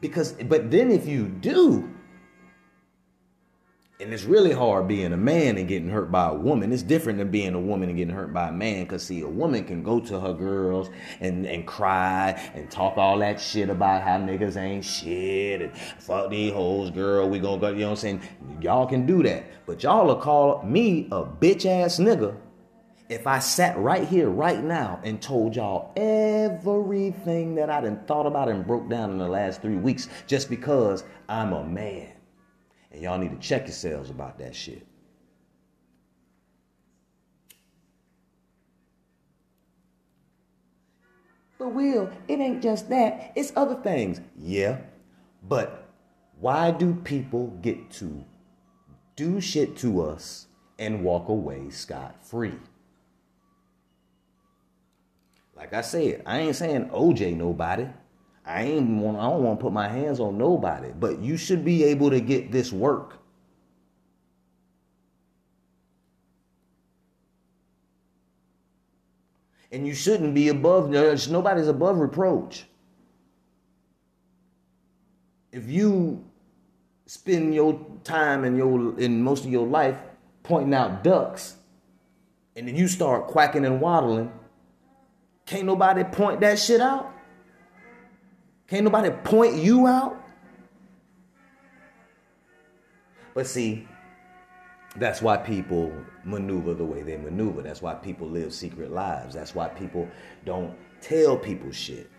[0.00, 1.93] Because but then if you do
[4.00, 6.72] And it's really hard being a man and getting hurt by a woman.
[6.72, 8.84] It's different than being a woman and getting hurt by a man.
[8.86, 10.90] Cause see, a woman can go to her girls
[11.20, 16.28] and, and cry and talk all that shit about how niggas ain't shit and fuck
[16.28, 17.28] these hoes, girl.
[17.30, 18.22] We gonna go, you know what I'm saying?
[18.60, 19.44] Y'all can do that.
[19.64, 22.36] But y'all will call me a bitch ass nigga
[23.08, 28.26] if I sat right here, right now, and told y'all everything that I done thought
[28.26, 32.13] about and broke down in the last three weeks just because I'm a man.
[32.94, 34.86] And y'all need to check yourselves about that shit.
[41.58, 44.20] But Will, it ain't just that, it's other things.
[44.38, 44.78] Yeah,
[45.42, 45.88] but
[46.38, 48.24] why do people get to
[49.16, 50.46] do shit to us
[50.78, 52.58] and walk away scot free?
[55.56, 57.88] Like I said, I ain't saying OJ nobody.
[58.46, 61.64] I ain't want I don't want to put my hands on nobody, but you should
[61.64, 63.18] be able to get this work.
[69.72, 72.66] And you shouldn't be above nobody's above reproach.
[75.50, 76.24] If you
[77.06, 79.98] spend your time in your in most of your life
[80.42, 81.56] pointing out ducks,
[82.56, 84.30] and then you start quacking and waddling,
[85.46, 87.13] can't nobody point that shit out?
[88.68, 90.20] Can't nobody point you out?
[93.34, 93.86] But see,
[94.96, 95.92] that's why people
[96.24, 97.62] maneuver the way they maneuver.
[97.62, 99.34] That's why people live secret lives.
[99.34, 100.08] That's why people
[100.44, 102.10] don't tell people shit.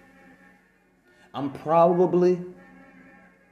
[1.33, 2.39] I'm probably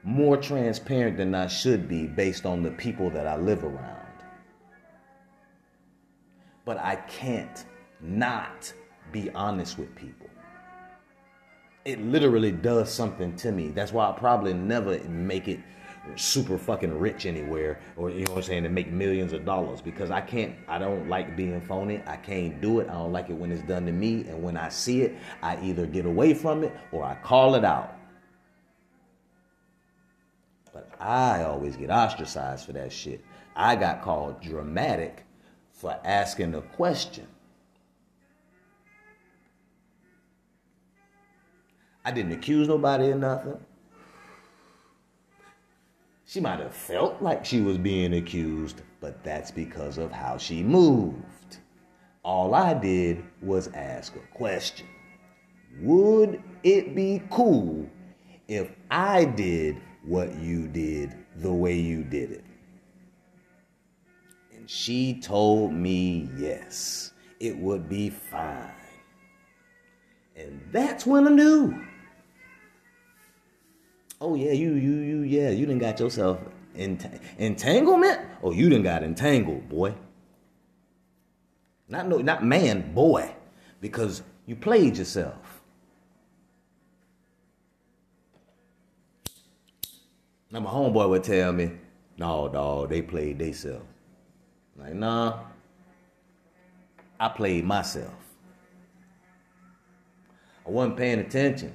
[0.04, 4.00] more transparent than I should be based on the people that I live around.
[6.66, 7.66] But I can't
[8.02, 8.74] not
[9.12, 10.28] be honest with people.
[11.86, 13.70] It literally does something to me.
[13.70, 15.60] That's why I probably never make it
[16.16, 19.80] super fucking rich anywhere or you know what I'm saying to make millions of dollars
[19.80, 22.02] because I can't I don't like being phony.
[22.06, 22.90] I can't do it.
[22.90, 25.62] I don't like it when it's done to me and when I see it, I
[25.62, 27.96] either get away from it or I call it out.
[30.74, 33.24] But I always get ostracized for that shit.
[33.56, 35.26] I got called dramatic
[35.72, 37.28] for asking a question.
[42.06, 43.60] I didn't accuse nobody of nothing.
[46.26, 50.64] She might have felt like she was being accused, but that's because of how she
[50.64, 51.60] moved.
[52.24, 54.88] All I did was ask a question.
[55.82, 57.89] Would it be cool
[58.47, 62.45] if I did what you did the way you did it?
[64.56, 68.72] And she told me yes, it would be fine.
[70.36, 71.86] And that's when I knew
[74.24, 76.39] Oh yeah, you you you yeah, you didn't got yourself
[76.78, 77.07] ent-
[77.38, 78.21] entanglement.
[78.41, 79.93] Oh, you didn't got entangled, boy.
[81.89, 83.36] Not no, not man, boy,
[83.82, 85.61] because you played yourself.
[90.51, 91.71] Now my homeboy would tell me,
[92.17, 93.84] "No, dog, they played themselves."
[94.78, 95.39] Like, nah,
[97.19, 98.15] I played myself.
[100.65, 101.74] I wasn't paying attention.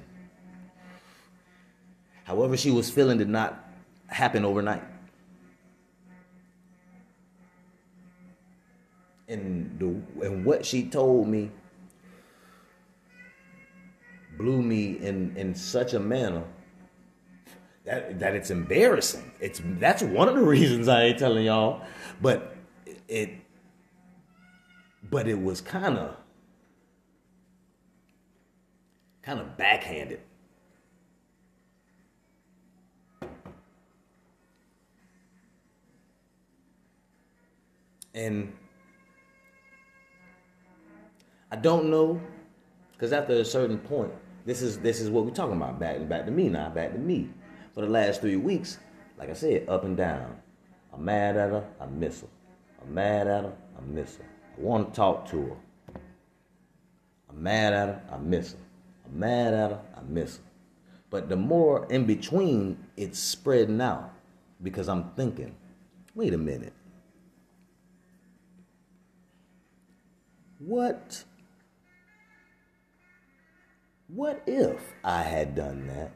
[2.29, 3.67] However, she was feeling did not
[4.05, 4.83] happen overnight.
[9.27, 11.49] And, the, and what she told me
[14.37, 16.43] blew me in, in such a manner
[17.85, 19.31] that, that it's embarrassing.
[19.39, 21.81] It's that's one of the reasons I ain't telling y'all.
[22.21, 22.55] But
[23.07, 23.31] it
[25.09, 26.15] but it was kind of
[29.23, 30.21] kind of backhanded.
[38.13, 38.53] And
[41.51, 42.19] I don't know,
[42.93, 44.11] because after a certain point,
[44.45, 45.79] this is this is what we're talking about.
[45.79, 47.29] Back back to me now, back to me.
[47.73, 48.79] For the last three weeks,
[49.17, 50.35] like I said, up and down.
[50.93, 52.27] I'm mad at her, I miss her.
[52.81, 54.23] I'm mad at her, I miss her.
[54.57, 55.55] I want to talk to her.
[57.29, 58.57] I'm mad at her, I miss her.
[59.05, 60.43] I'm mad at her, I miss her.
[61.09, 64.13] But the more in between, it's spreading out
[64.61, 65.55] because I'm thinking,
[66.15, 66.73] wait a minute.
[70.59, 71.23] What
[74.13, 76.11] what if I had done that?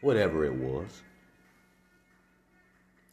[0.00, 1.02] Whatever it was.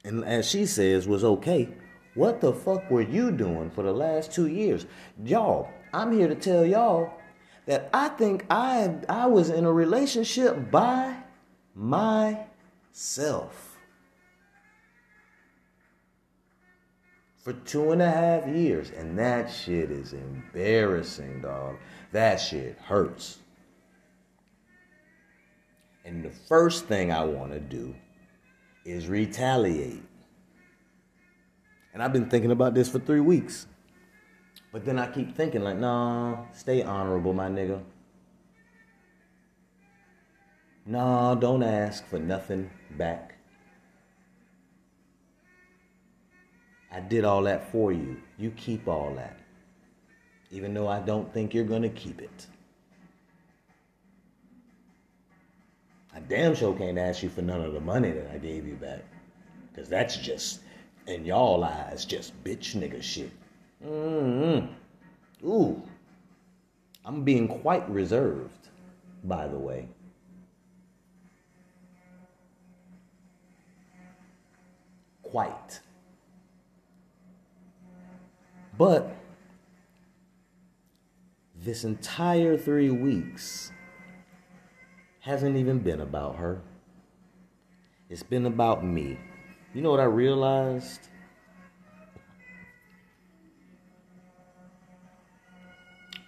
[0.05, 1.69] And as she says, was okay.
[2.15, 4.85] What the fuck were you doing for the last two years?
[5.23, 7.11] Y'all, I'm here to tell y'all
[7.65, 11.17] that I think I I was in a relationship by
[11.75, 12.47] myself.
[17.47, 18.91] For two and a half years.
[18.91, 21.77] And that shit is embarrassing, dog.
[22.11, 23.37] That shit hurts.
[26.03, 27.95] And the first thing I want to do
[28.83, 30.03] is retaliate.
[31.93, 33.65] And I've been thinking about this for three weeks.
[34.73, 37.81] But then I keep thinking, like, nah, stay honorable, my nigga.
[40.85, 43.26] Nah, don't ask for nothing back.
[46.97, 48.17] I did all that for you.
[48.39, 49.37] You keep all that.
[50.49, 52.47] Even though I don't think you're going to keep it.
[56.15, 58.73] I damn sure can't ask you for none of the money that I gave you
[58.73, 59.03] back.
[59.69, 60.61] Because that's just,
[61.05, 63.29] in y'all eyes, just bitch nigga shit.
[63.85, 65.47] Mm-hmm.
[65.47, 65.79] Ooh.
[67.05, 68.69] I'm being quite reserved,
[69.23, 69.87] by the way.
[75.21, 75.79] Quite.
[78.77, 79.15] But
[81.55, 83.71] this entire three weeks
[85.21, 86.61] hasn't even been about her.
[88.09, 89.17] It's been about me.
[89.73, 91.09] You know what I realized?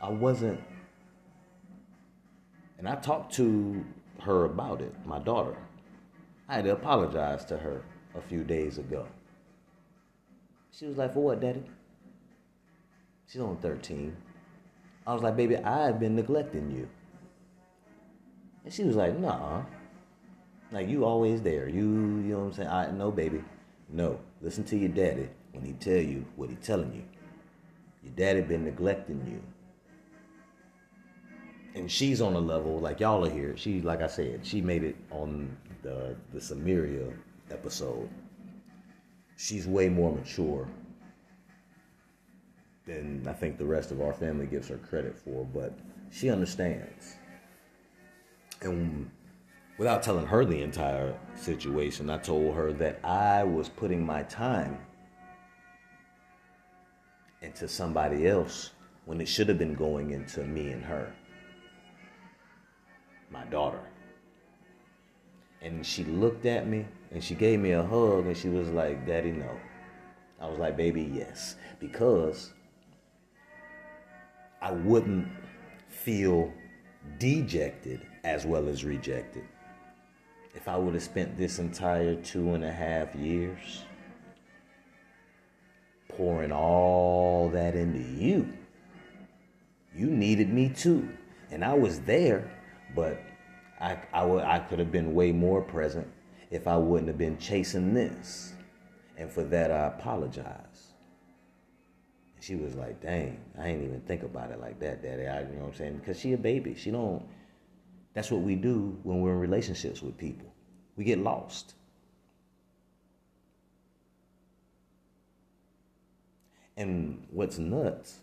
[0.01, 0.61] I wasn't,
[2.77, 3.83] and I talked to
[4.21, 5.57] her about it, my daughter.
[6.47, 7.83] I had to apologize to her
[8.15, 9.05] a few days ago.
[10.71, 11.63] She was like, For what, daddy?
[13.29, 14.15] She's only 13.
[15.05, 16.89] I was like, Baby, I've been neglecting you.
[18.65, 19.63] And she was like, Nah.
[20.71, 21.67] Like, you always there.
[21.67, 22.69] You, you know what I'm saying?
[22.69, 23.43] I No, baby.
[23.89, 24.19] No.
[24.41, 27.03] Listen to your daddy when he tell you what he telling you.
[28.03, 29.41] Your daddy been neglecting you
[31.75, 33.55] and she's on a level like y'all are here.
[33.55, 37.11] She, like I said, she made it on the the Samaria
[37.51, 38.09] episode.
[39.37, 40.67] She's way more mature
[42.89, 45.77] than I think the rest of our family gives her credit for, but
[46.09, 47.17] she understands.
[48.61, 49.11] And
[49.77, 54.79] without telling her the entire situation, I told her that I was putting my time
[57.43, 58.71] into somebody else
[59.05, 61.13] when it should have been going into me and her
[63.31, 63.81] my daughter.
[65.61, 69.05] And she looked at me and she gave me a hug and she was like,
[69.05, 69.51] Daddy, no.
[70.41, 71.55] I was like, Baby, yes.
[71.79, 72.53] Because
[74.61, 75.27] I wouldn't
[75.87, 76.51] feel
[77.17, 79.43] dejected as well as rejected
[80.53, 83.85] if I would have spent this entire two and a half years
[86.09, 88.51] pouring all that into you.
[89.95, 91.09] You needed me too.
[91.51, 92.51] And I was there
[92.95, 93.21] but
[93.79, 96.07] I, I, could have been way more present
[96.51, 98.53] if I wouldn't have been chasing this.
[99.17, 100.68] And for that, I apologize.
[102.41, 105.27] She was like, dang, I ain't even think about it like that, daddy.
[105.27, 105.97] I, you know what I'm saying?
[105.97, 106.75] Because she a baby.
[106.75, 107.23] She don't,
[108.13, 110.51] that's what we do when we're in relationships with people.
[110.95, 111.73] We get lost.
[116.77, 118.19] And what's nuts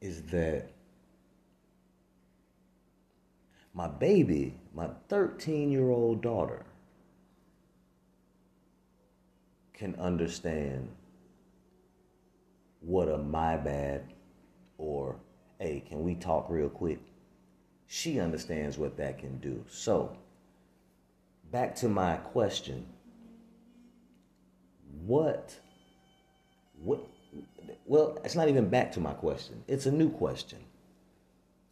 [0.00, 0.70] is that
[3.74, 6.64] my baby, my 13 year old daughter,
[9.74, 10.88] can understand
[12.80, 14.04] what a my bad
[14.76, 15.16] or
[15.58, 17.00] hey, can we talk real quick?
[17.86, 19.64] She understands what that can do.
[19.68, 20.16] So,
[21.50, 22.86] back to my question.
[25.04, 25.58] What
[26.80, 27.00] what
[27.86, 29.64] well, it's not even back to my question.
[29.66, 30.58] It's a new question.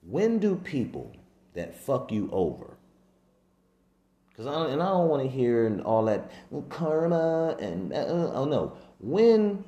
[0.03, 1.13] When do people
[1.57, 2.77] that fuck you over.
[4.37, 6.31] Cause I and I don't want to hear all that
[6.69, 8.77] karma and uh, uh, oh no.
[9.01, 9.65] When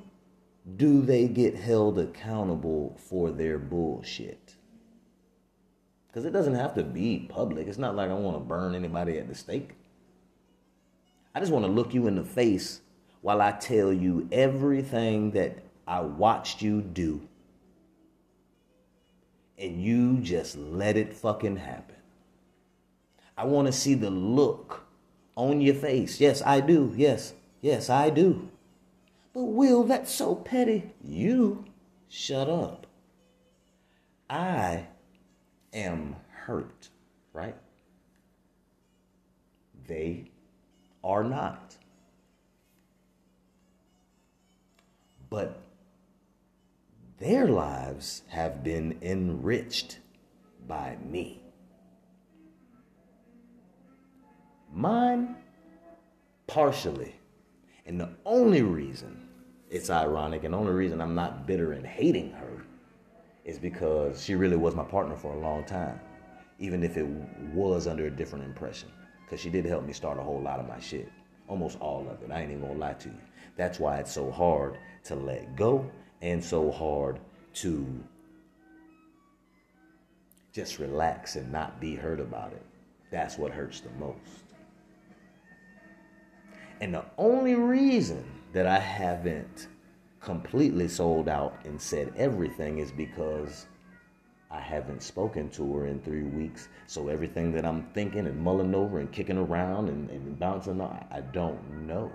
[0.77, 4.55] do they get held accountable for their bullshit?
[6.07, 7.67] Because it doesn't have to be public.
[7.67, 9.71] It's not like I want to burn anybody at the stake.
[11.35, 12.81] I just want to look you in the face
[13.21, 17.29] while I tell you everything that I watched you do
[19.59, 21.97] and you just let it fucking happen.
[23.37, 24.85] I want to see the look
[25.35, 26.21] on your face.
[26.21, 26.93] Yes, I do.
[26.97, 28.49] Yes, yes, I do.
[29.39, 30.91] But Will, that's so petty.
[31.01, 31.65] You
[32.09, 32.89] shut up.
[34.29, 34.89] I
[35.73, 36.89] am hurt,
[37.33, 37.55] right?
[39.87, 40.25] They
[41.05, 41.77] are not.
[45.31, 45.61] But
[47.19, 50.01] their lives have been enriched
[50.67, 51.45] by me.
[54.75, 55.37] Mine,
[56.49, 57.15] partially.
[57.87, 59.28] And the only reason
[59.71, 62.65] it's ironic and the only reason I'm not bitter and hating her
[63.45, 66.01] is because she really was my partner for a long time,
[66.59, 67.07] even if it
[67.53, 68.91] was under a different impression.
[69.25, 71.11] Because she did help me start a whole lot of my shit,
[71.49, 72.31] almost all of it.
[72.31, 73.21] I ain't even gonna lie to you.
[73.57, 75.91] That's why it's so hard to let go
[76.23, 77.21] and so hard
[77.55, 77.87] to
[80.53, 82.63] just relax and not be hurt about it.
[83.11, 84.19] That's what hurts the most.
[86.81, 89.69] And the only reason that I haven't
[90.21, 93.67] completely sold out and said everything is because
[94.51, 96.69] I haven't spoken to her in three weeks.
[96.87, 101.05] So everything that I'm thinking and mulling over and kicking around and, and bouncing on,
[101.11, 102.11] I don't know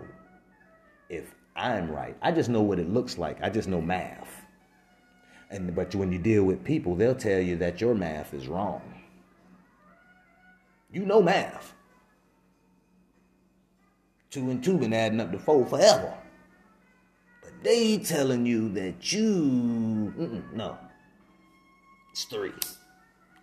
[1.09, 2.17] if I'm right.
[2.21, 3.37] I just know what it looks like.
[3.41, 4.41] I just know math.
[5.51, 8.81] And but when you deal with people, they'll tell you that your math is wrong.
[10.91, 11.73] You know math.
[14.31, 16.17] Two and two been adding up to four forever.
[17.63, 20.77] They telling you that you no.
[22.11, 22.51] It's three.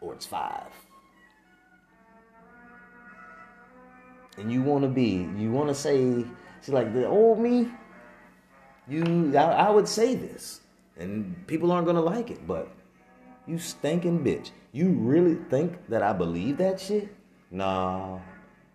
[0.02, 0.68] Or it's five.
[4.36, 6.24] And you wanna be, you wanna say,
[6.60, 7.68] see like the old me,
[8.86, 10.60] you I, I would say this
[10.98, 12.68] and people aren't gonna like it, but
[13.46, 14.50] you stinking bitch.
[14.72, 17.14] You really think that I believe that shit?
[17.50, 18.18] Nah,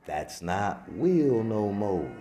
[0.05, 2.11] that's not will no more.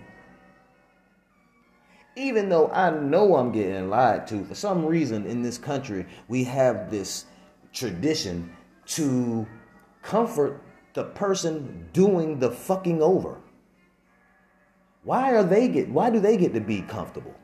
[2.15, 6.45] Even though I know I'm getting lied to, for some reason in this country, we
[6.45, 7.25] have this
[7.73, 8.55] tradition
[8.87, 9.45] to
[10.01, 10.61] comfort
[10.93, 13.37] the person doing the fucking over.
[15.03, 17.35] Why are they get why do they get to be comfortable?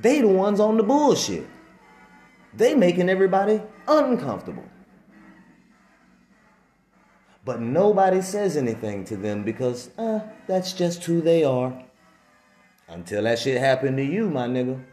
[0.00, 1.46] They the ones on the bullshit.
[2.54, 4.64] They making everybody uncomfortable.
[7.46, 10.18] But nobody says anything to them because uh,
[10.48, 11.80] that's just who they are.
[12.88, 14.84] Until that shit happened to you, my nigga.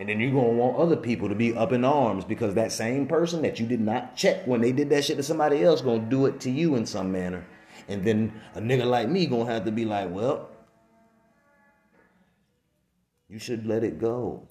[0.00, 3.06] And then you're gonna want other people to be up in arms because that same
[3.06, 6.00] person that you did not check when they did that shit to somebody else gonna
[6.00, 7.46] do it to you in some manner.
[7.86, 10.48] And then a nigga like me gonna have to be like, well,
[13.28, 14.48] you should let it go.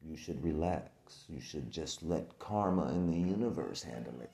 [0.00, 1.24] You should relax.
[1.28, 4.30] You should just let karma and the universe handle it.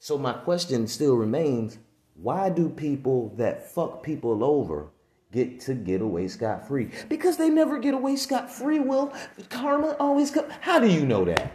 [0.00, 1.76] So, my question still remains
[2.14, 4.88] why do people that fuck people over
[5.30, 6.90] get to get away scot free?
[7.10, 9.12] Because they never get away scot free, Will.
[9.50, 10.50] Karma always comes.
[10.62, 11.52] How do you know that?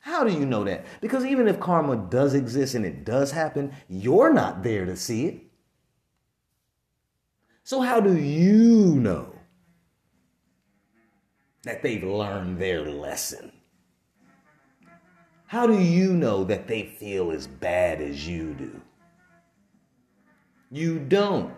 [0.00, 0.84] How do you know that?
[1.00, 5.26] Because even if karma does exist and it does happen, you're not there to see
[5.26, 5.42] it.
[7.62, 9.32] So, how do you know
[11.62, 13.52] that they've learned their lesson?
[15.50, 18.80] How do you know that they feel as bad as you do?
[20.70, 21.52] You don't.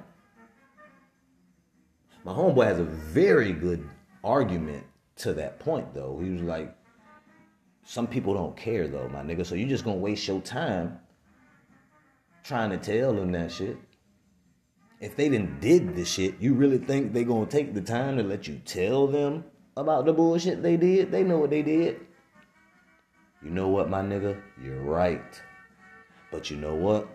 [2.24, 3.86] My homeboy has a very good
[4.24, 4.86] argument
[5.16, 6.18] to that point, though.
[6.24, 6.74] He was like,
[7.84, 9.44] some people don't care, though, my nigga.
[9.44, 10.98] So you just gonna waste your time
[12.42, 13.76] trying to tell them that shit
[15.00, 18.22] if they didn't did the shit, you really think they gonna take the time to
[18.22, 19.44] let you tell them
[19.76, 21.12] about the bullshit they did?
[21.12, 22.00] They know what they did.
[23.42, 24.40] You know what, my nigga?
[24.62, 25.42] You're right.
[26.30, 27.08] But you know what?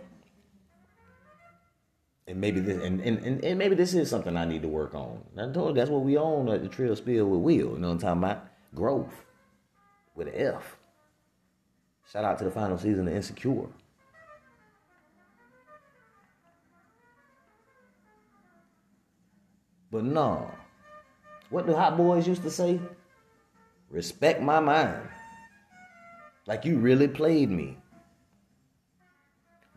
[2.28, 4.94] And maybe this and, and, and, and maybe this is something I need to work
[4.94, 5.24] on.
[5.38, 7.56] I told you that's what we own at the Trail Spill with Will.
[7.56, 8.46] You know what I'm talking about?
[8.76, 9.24] Growth.
[10.14, 10.78] With an F.
[12.12, 13.68] Shout out to the final season of Insecure.
[19.90, 20.52] But no.
[21.50, 22.80] What the hot boys used to say?
[23.90, 25.08] Respect my mind.
[26.48, 27.78] Like you really played me.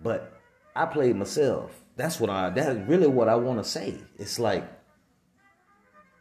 [0.02, 0.32] But
[0.74, 1.82] I played myself.
[1.96, 3.98] That's what I that's really what I want to say.
[4.16, 4.64] It's like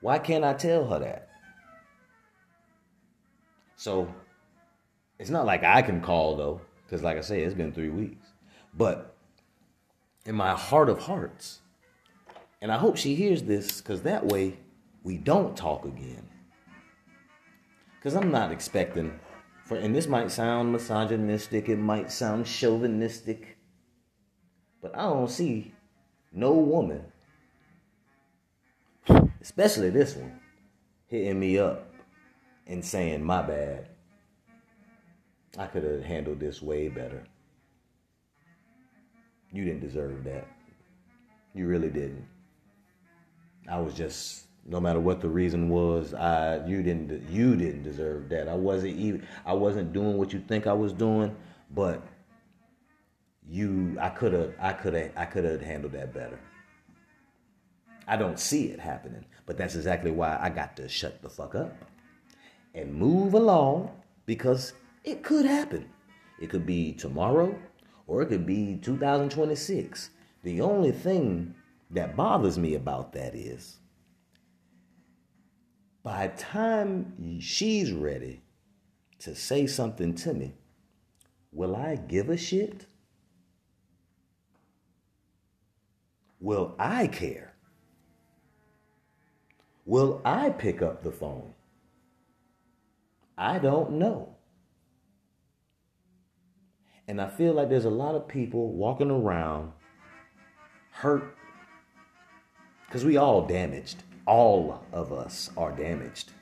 [0.01, 1.29] why can't I tell her that?
[3.75, 4.13] So
[5.17, 8.27] it's not like I can call though, because like I say, it's been three weeks.
[8.73, 9.15] But
[10.25, 11.61] in my heart of hearts,
[12.61, 14.57] and I hope she hears this because that way
[15.03, 16.27] we don't talk again.
[17.95, 19.19] Because I'm not expecting
[19.69, 23.55] for, and this might sound misogynistic, it might sound chauvinistic,
[24.81, 25.75] but I don't see
[26.33, 27.03] no woman,
[29.39, 30.39] especially this one,
[31.05, 31.93] hitting me up
[32.65, 33.87] and saying, my bad.
[35.57, 37.23] I could have handled this way better.
[39.51, 40.47] You didn't deserve that.
[41.53, 42.25] You really didn't.
[43.69, 48.29] I was just no matter what the reason was, I you didn't you didn't deserve
[48.29, 48.47] that.
[48.47, 51.35] I wasn't even I wasn't doing what you think I was doing,
[51.71, 52.03] but
[53.49, 56.39] you I could have I could have I could have handled that better.
[58.07, 61.55] I don't see it happening, but that's exactly why I got to shut the fuck
[61.55, 61.73] up
[62.75, 63.91] and move along
[64.25, 65.89] because it could happen.
[66.39, 67.57] It could be tomorrow
[68.05, 70.11] or it could be 2026.
[70.43, 71.55] The only thing
[71.89, 73.79] that bothers me about that is
[76.03, 78.41] by the time she's ready
[79.19, 80.53] to say something to me,
[81.51, 82.85] will I give a shit?
[86.39, 87.53] Will I care?
[89.85, 91.53] Will I pick up the phone?
[93.37, 94.35] I don't know.
[97.07, 99.71] And I feel like there's a lot of people walking around
[100.91, 101.35] hurt
[102.85, 104.03] because we all damaged.
[104.29, 106.33] All of us are damaged.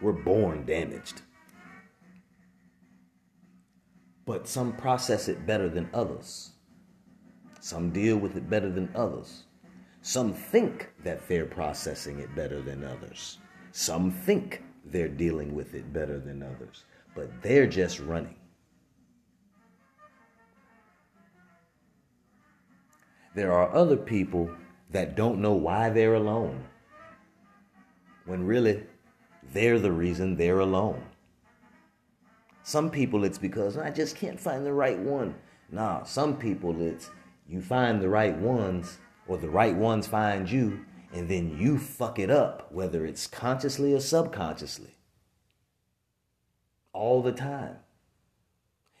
[0.00, 1.22] We're born damaged.
[4.24, 6.52] But some process it better than others.
[7.58, 9.46] Some deal with it better than others.
[10.00, 13.38] Some think that they're processing it better than others.
[13.72, 16.84] Some think they're dealing with it better than others.
[17.16, 18.36] But they're just running.
[23.34, 24.52] There are other people
[24.92, 26.64] that don't know why they're alone.
[28.28, 28.84] When really,
[29.54, 31.02] they're the reason they're alone.
[32.62, 35.34] Some people, it's because I just can't find the right one.
[35.72, 37.08] Nah, some people, it's
[37.48, 42.18] you find the right ones, or the right ones find you, and then you fuck
[42.18, 44.98] it up, whether it's consciously or subconsciously.
[46.92, 47.76] All the time.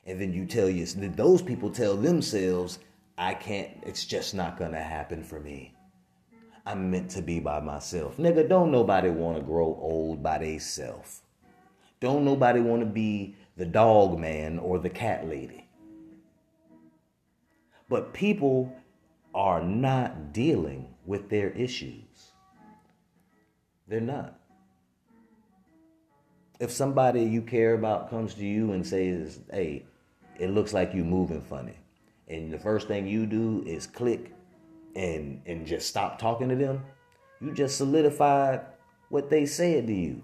[0.06, 2.78] And then you tell you, those people tell themselves,
[3.18, 5.74] I can't, it's just not gonna happen for me.
[6.68, 8.18] I'm meant to be by myself.
[8.18, 11.22] Nigga, don't nobody wanna grow old by theyself.
[11.98, 15.66] Don't nobody wanna be the dog man or the cat lady.
[17.88, 18.70] But people
[19.34, 22.32] are not dealing with their issues.
[23.86, 24.38] They're not.
[26.60, 29.86] If somebody you care about comes to you and says, hey,
[30.38, 31.78] it looks like you're moving funny,
[32.28, 34.34] and the first thing you do is click
[34.98, 36.84] and and just stop talking to them,
[37.40, 38.62] you just solidified
[39.10, 40.22] what they said to you.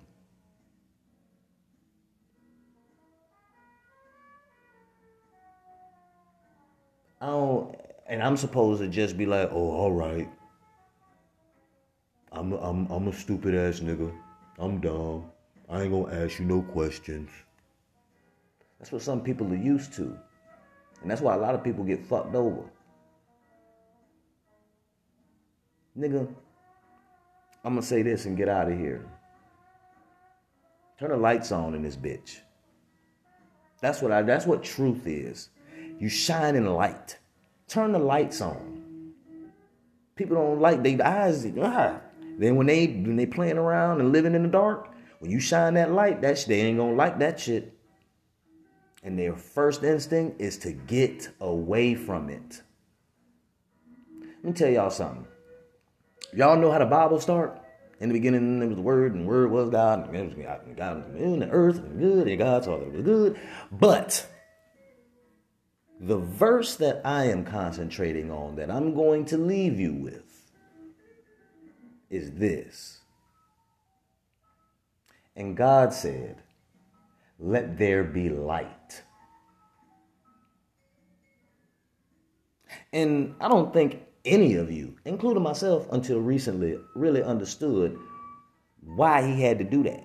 [7.20, 7.76] I don't,
[8.08, 10.28] and I'm supposed to just be like, oh, all right.
[12.32, 14.12] I'm a, I'm I'm a stupid ass nigga.
[14.58, 15.30] I'm dumb.
[15.70, 17.30] I ain't gonna ask you no questions.
[18.78, 20.18] That's what some people are used to.
[21.00, 22.68] And that's why a lot of people get fucked over.
[25.98, 26.26] Nigga,
[27.64, 29.06] I'm gonna say this and get out of here.
[30.98, 32.40] Turn the lights on in this bitch.
[33.80, 35.50] That's what I that's what truth is.
[35.98, 37.18] You shine in light.
[37.68, 39.12] Turn the lights on.
[40.16, 41.46] People don't like their eyes.
[41.60, 42.00] Ah.
[42.38, 45.74] Then when they when they playing around and living in the dark, when you shine
[45.74, 47.72] that light, that shit, they ain't gonna like that shit.
[49.02, 52.62] And their first instinct is to get away from it.
[54.42, 55.26] Let me tell y'all something.
[56.32, 57.60] Y'all know how the Bible start?
[58.00, 61.42] In the beginning, there was the Word, and the Word was God, and God, and
[61.42, 63.40] the earth, and good, and God saw that it was good.
[63.70, 64.26] But
[66.00, 70.50] the verse that I am concentrating on, that I'm going to leave you with,
[72.10, 73.00] is this.
[75.36, 76.42] And God said,
[77.38, 79.02] Let there be light.
[82.92, 87.98] And I don't think any of you, including myself until recently, really understood
[88.80, 90.04] why he had to do that.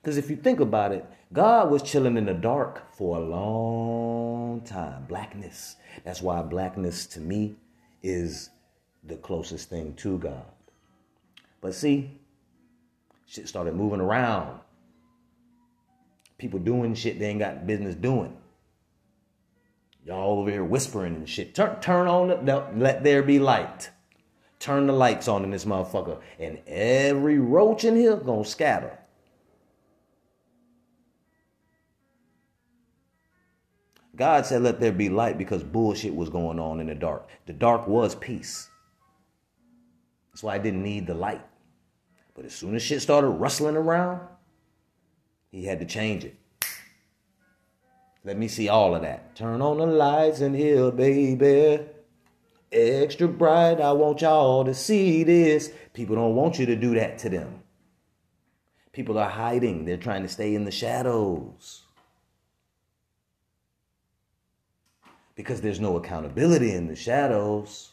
[0.00, 4.60] Because if you think about it, God was chilling in the dark for a long
[4.60, 5.06] time.
[5.06, 5.76] Blackness.
[6.04, 7.56] That's why blackness to me
[8.02, 8.50] is
[9.02, 10.44] the closest thing to God.
[11.60, 12.20] But see,
[13.26, 14.60] shit started moving around.
[16.36, 18.36] People doing shit they ain't got business doing.
[20.04, 21.54] Y'all over here whispering and shit.
[21.54, 23.90] Turn, turn on the, let there be light.
[24.58, 26.20] Turn the lights on in this motherfucker.
[26.38, 28.98] And every roach in here gonna scatter.
[34.16, 37.28] God said, let there be light because bullshit was going on in the dark.
[37.46, 38.68] The dark was peace.
[40.30, 41.44] That's why I didn't need the light.
[42.34, 44.20] But as soon as shit started rustling around,
[45.50, 46.36] he had to change it.
[48.24, 49.36] Let me see all of that.
[49.36, 51.84] Turn on the lights in here, baby.
[52.72, 53.80] Extra bright.
[53.80, 55.70] I want y'all to see this.
[55.92, 57.60] People don't want you to do that to them.
[58.92, 59.84] People are hiding.
[59.84, 61.82] They're trying to stay in the shadows.
[65.34, 67.92] Because there's no accountability in the shadows.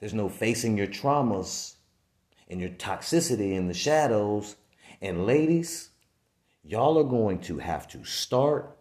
[0.00, 1.74] There's no facing your traumas
[2.48, 4.56] and your toxicity in the shadows.
[5.00, 5.87] And ladies,
[6.62, 8.76] y'all are going to have to start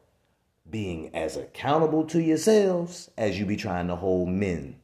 [0.70, 4.78] being as accountable to yourselves as you be trying to hold men.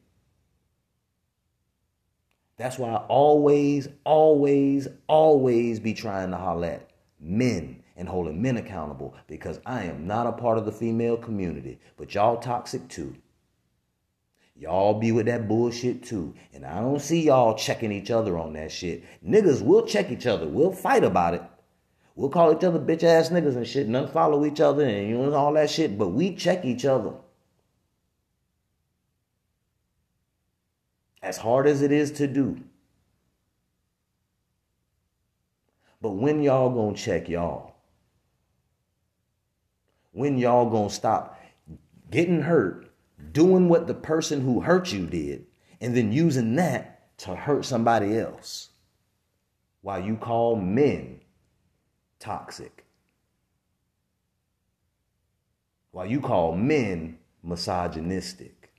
[2.56, 6.90] That's why I always, always, always be trying to holler at
[7.20, 11.80] men and holding men accountable because I am not a part of the female community,
[11.96, 13.16] but y'all toxic too.
[14.56, 16.32] Y'all be with that bullshit too.
[16.52, 19.02] And I don't see y'all checking each other on that shit.
[19.26, 20.46] Niggas will check each other.
[20.46, 21.42] We'll fight about it.
[22.16, 25.18] We'll call each other bitch ass niggas and shit and unfollow each other and you
[25.18, 27.12] know all that shit, but we check each other.
[31.22, 32.60] As hard as it is to do.
[36.00, 37.74] But when y'all gonna check y'all?
[40.12, 41.40] When y'all gonna stop
[42.10, 42.92] getting hurt,
[43.32, 45.46] doing what the person who hurt you did,
[45.80, 48.68] and then using that to hurt somebody else?
[49.80, 51.20] While you call men
[52.24, 52.86] toxic.
[55.90, 58.72] While you call men misogynistic.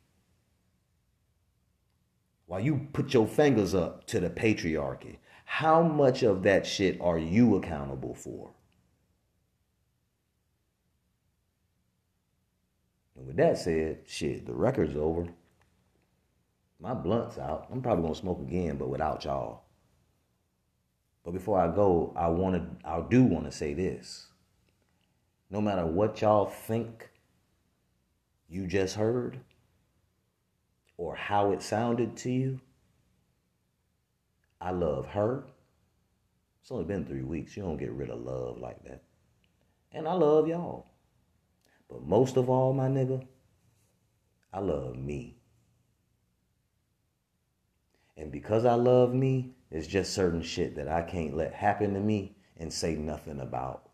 [2.47, 5.17] While you put your fingers up to the patriarchy.
[5.45, 8.51] How much of that shit are you accountable for?
[13.15, 15.27] And with that said, shit, the record's over.
[16.79, 17.67] My blunt's out.
[17.71, 19.64] I'm probably gonna smoke again, but without y'all.
[21.25, 24.27] But before I go, I want to I do want to say this.
[25.49, 27.09] No matter what y'all think
[28.47, 29.39] you just heard
[30.97, 32.61] or how it sounded to you,
[34.61, 35.45] I love her.
[36.61, 37.57] It's only been 3 weeks.
[37.57, 39.03] You don't get rid of love like that.
[39.91, 40.87] And I love y'all.
[41.89, 43.25] But most of all, my nigga,
[44.53, 45.37] I love me.
[48.17, 51.99] And because I love me, it's just certain shit that I can't let happen to
[51.99, 53.89] me and say nothing about.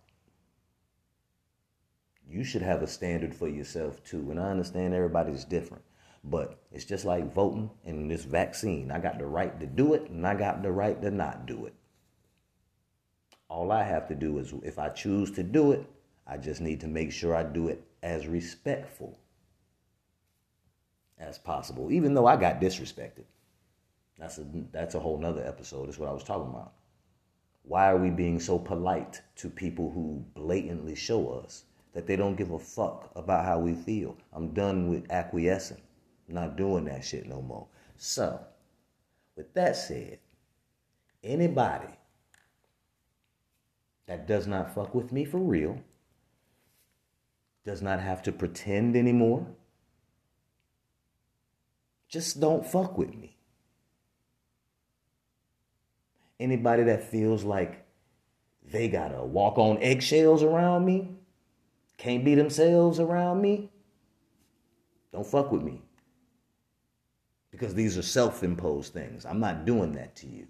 [2.27, 4.31] You should have a standard for yourself too.
[4.31, 5.83] And I understand everybody's different.
[6.23, 8.91] But it's just like voting and this vaccine.
[8.91, 11.65] I got the right to do it and I got the right to not do
[11.65, 11.73] it.
[13.49, 15.85] All I have to do is if I choose to do it,
[16.27, 19.17] I just need to make sure I do it as respectful
[21.17, 23.25] as possible, even though I got disrespected.
[24.21, 25.87] That's a that's a whole nother episode.
[25.87, 26.73] That's what I was talking about.
[27.63, 31.63] Why are we being so polite to people who blatantly show us
[31.93, 34.15] that they don't give a fuck about how we feel?
[34.31, 35.81] I'm done with acquiescing.
[36.29, 37.65] I'm not doing that shit no more.
[37.97, 38.39] So,
[39.35, 40.19] with that said,
[41.23, 41.93] anybody
[44.05, 45.81] that does not fuck with me for real
[47.65, 49.47] does not have to pretend anymore.
[52.07, 53.37] Just don't fuck with me.
[56.41, 57.85] Anybody that feels like
[58.65, 61.15] they gotta walk on eggshells around me,
[61.97, 63.69] can't be themselves around me,
[65.13, 65.83] don't fuck with me.
[67.51, 69.23] Because these are self imposed things.
[69.23, 70.47] I'm not doing that to you.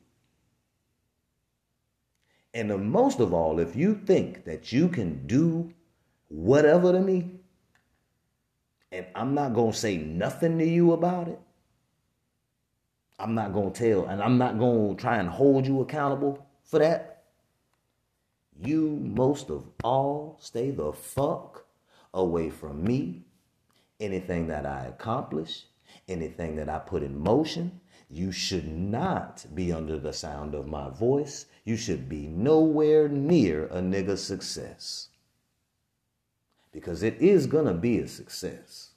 [2.54, 5.74] And the most of all, if you think that you can do
[6.30, 7.42] whatever to me,
[8.94, 11.40] and I'm not going to say nothing to you about it,
[13.22, 16.44] I'm not going to tell, and I'm not going to try and hold you accountable
[16.64, 17.24] for that.
[18.60, 21.66] You, most of all, stay the fuck
[22.16, 23.22] away from me.
[24.00, 25.66] Anything that I accomplish,
[26.08, 30.90] anything that I put in motion, you should not be under the sound of my
[30.90, 31.46] voice.
[31.64, 35.10] You should be nowhere near a nigga's success.
[36.72, 38.92] Because it is going to be a success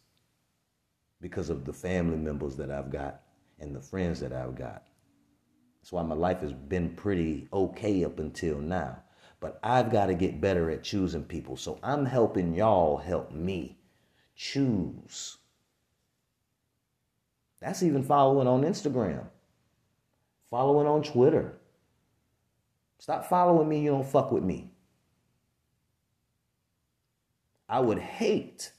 [1.20, 3.20] because of the family members that I've got
[3.58, 4.84] and the friends that I've got.
[5.80, 9.02] That's why my life has been pretty okay up until now.
[9.40, 11.56] But I've got to get better at choosing people.
[11.56, 13.78] So I'm helping y'all help me
[14.34, 15.36] choose.
[17.60, 19.26] That's even following on Instagram,
[20.50, 21.58] following on Twitter.
[22.98, 24.70] Stop following me, you don't fuck with me.
[27.68, 28.72] I would hate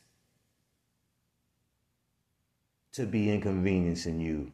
[2.93, 4.51] to be inconveniencing you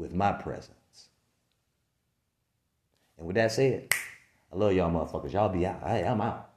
[0.00, 1.08] with my presence.
[3.18, 3.92] And with that said,
[4.50, 5.32] I love y'all motherfuckers.
[5.32, 5.82] Y'all be out.
[5.86, 6.48] Hey, I'm out.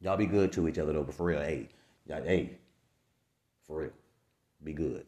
[0.00, 1.68] Y'all be good to each other though, but for real, hey,
[2.06, 2.50] y'all, hey,
[3.66, 3.90] for real,
[4.64, 5.06] be good.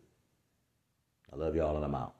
[1.33, 2.15] I love y'all and I'm out.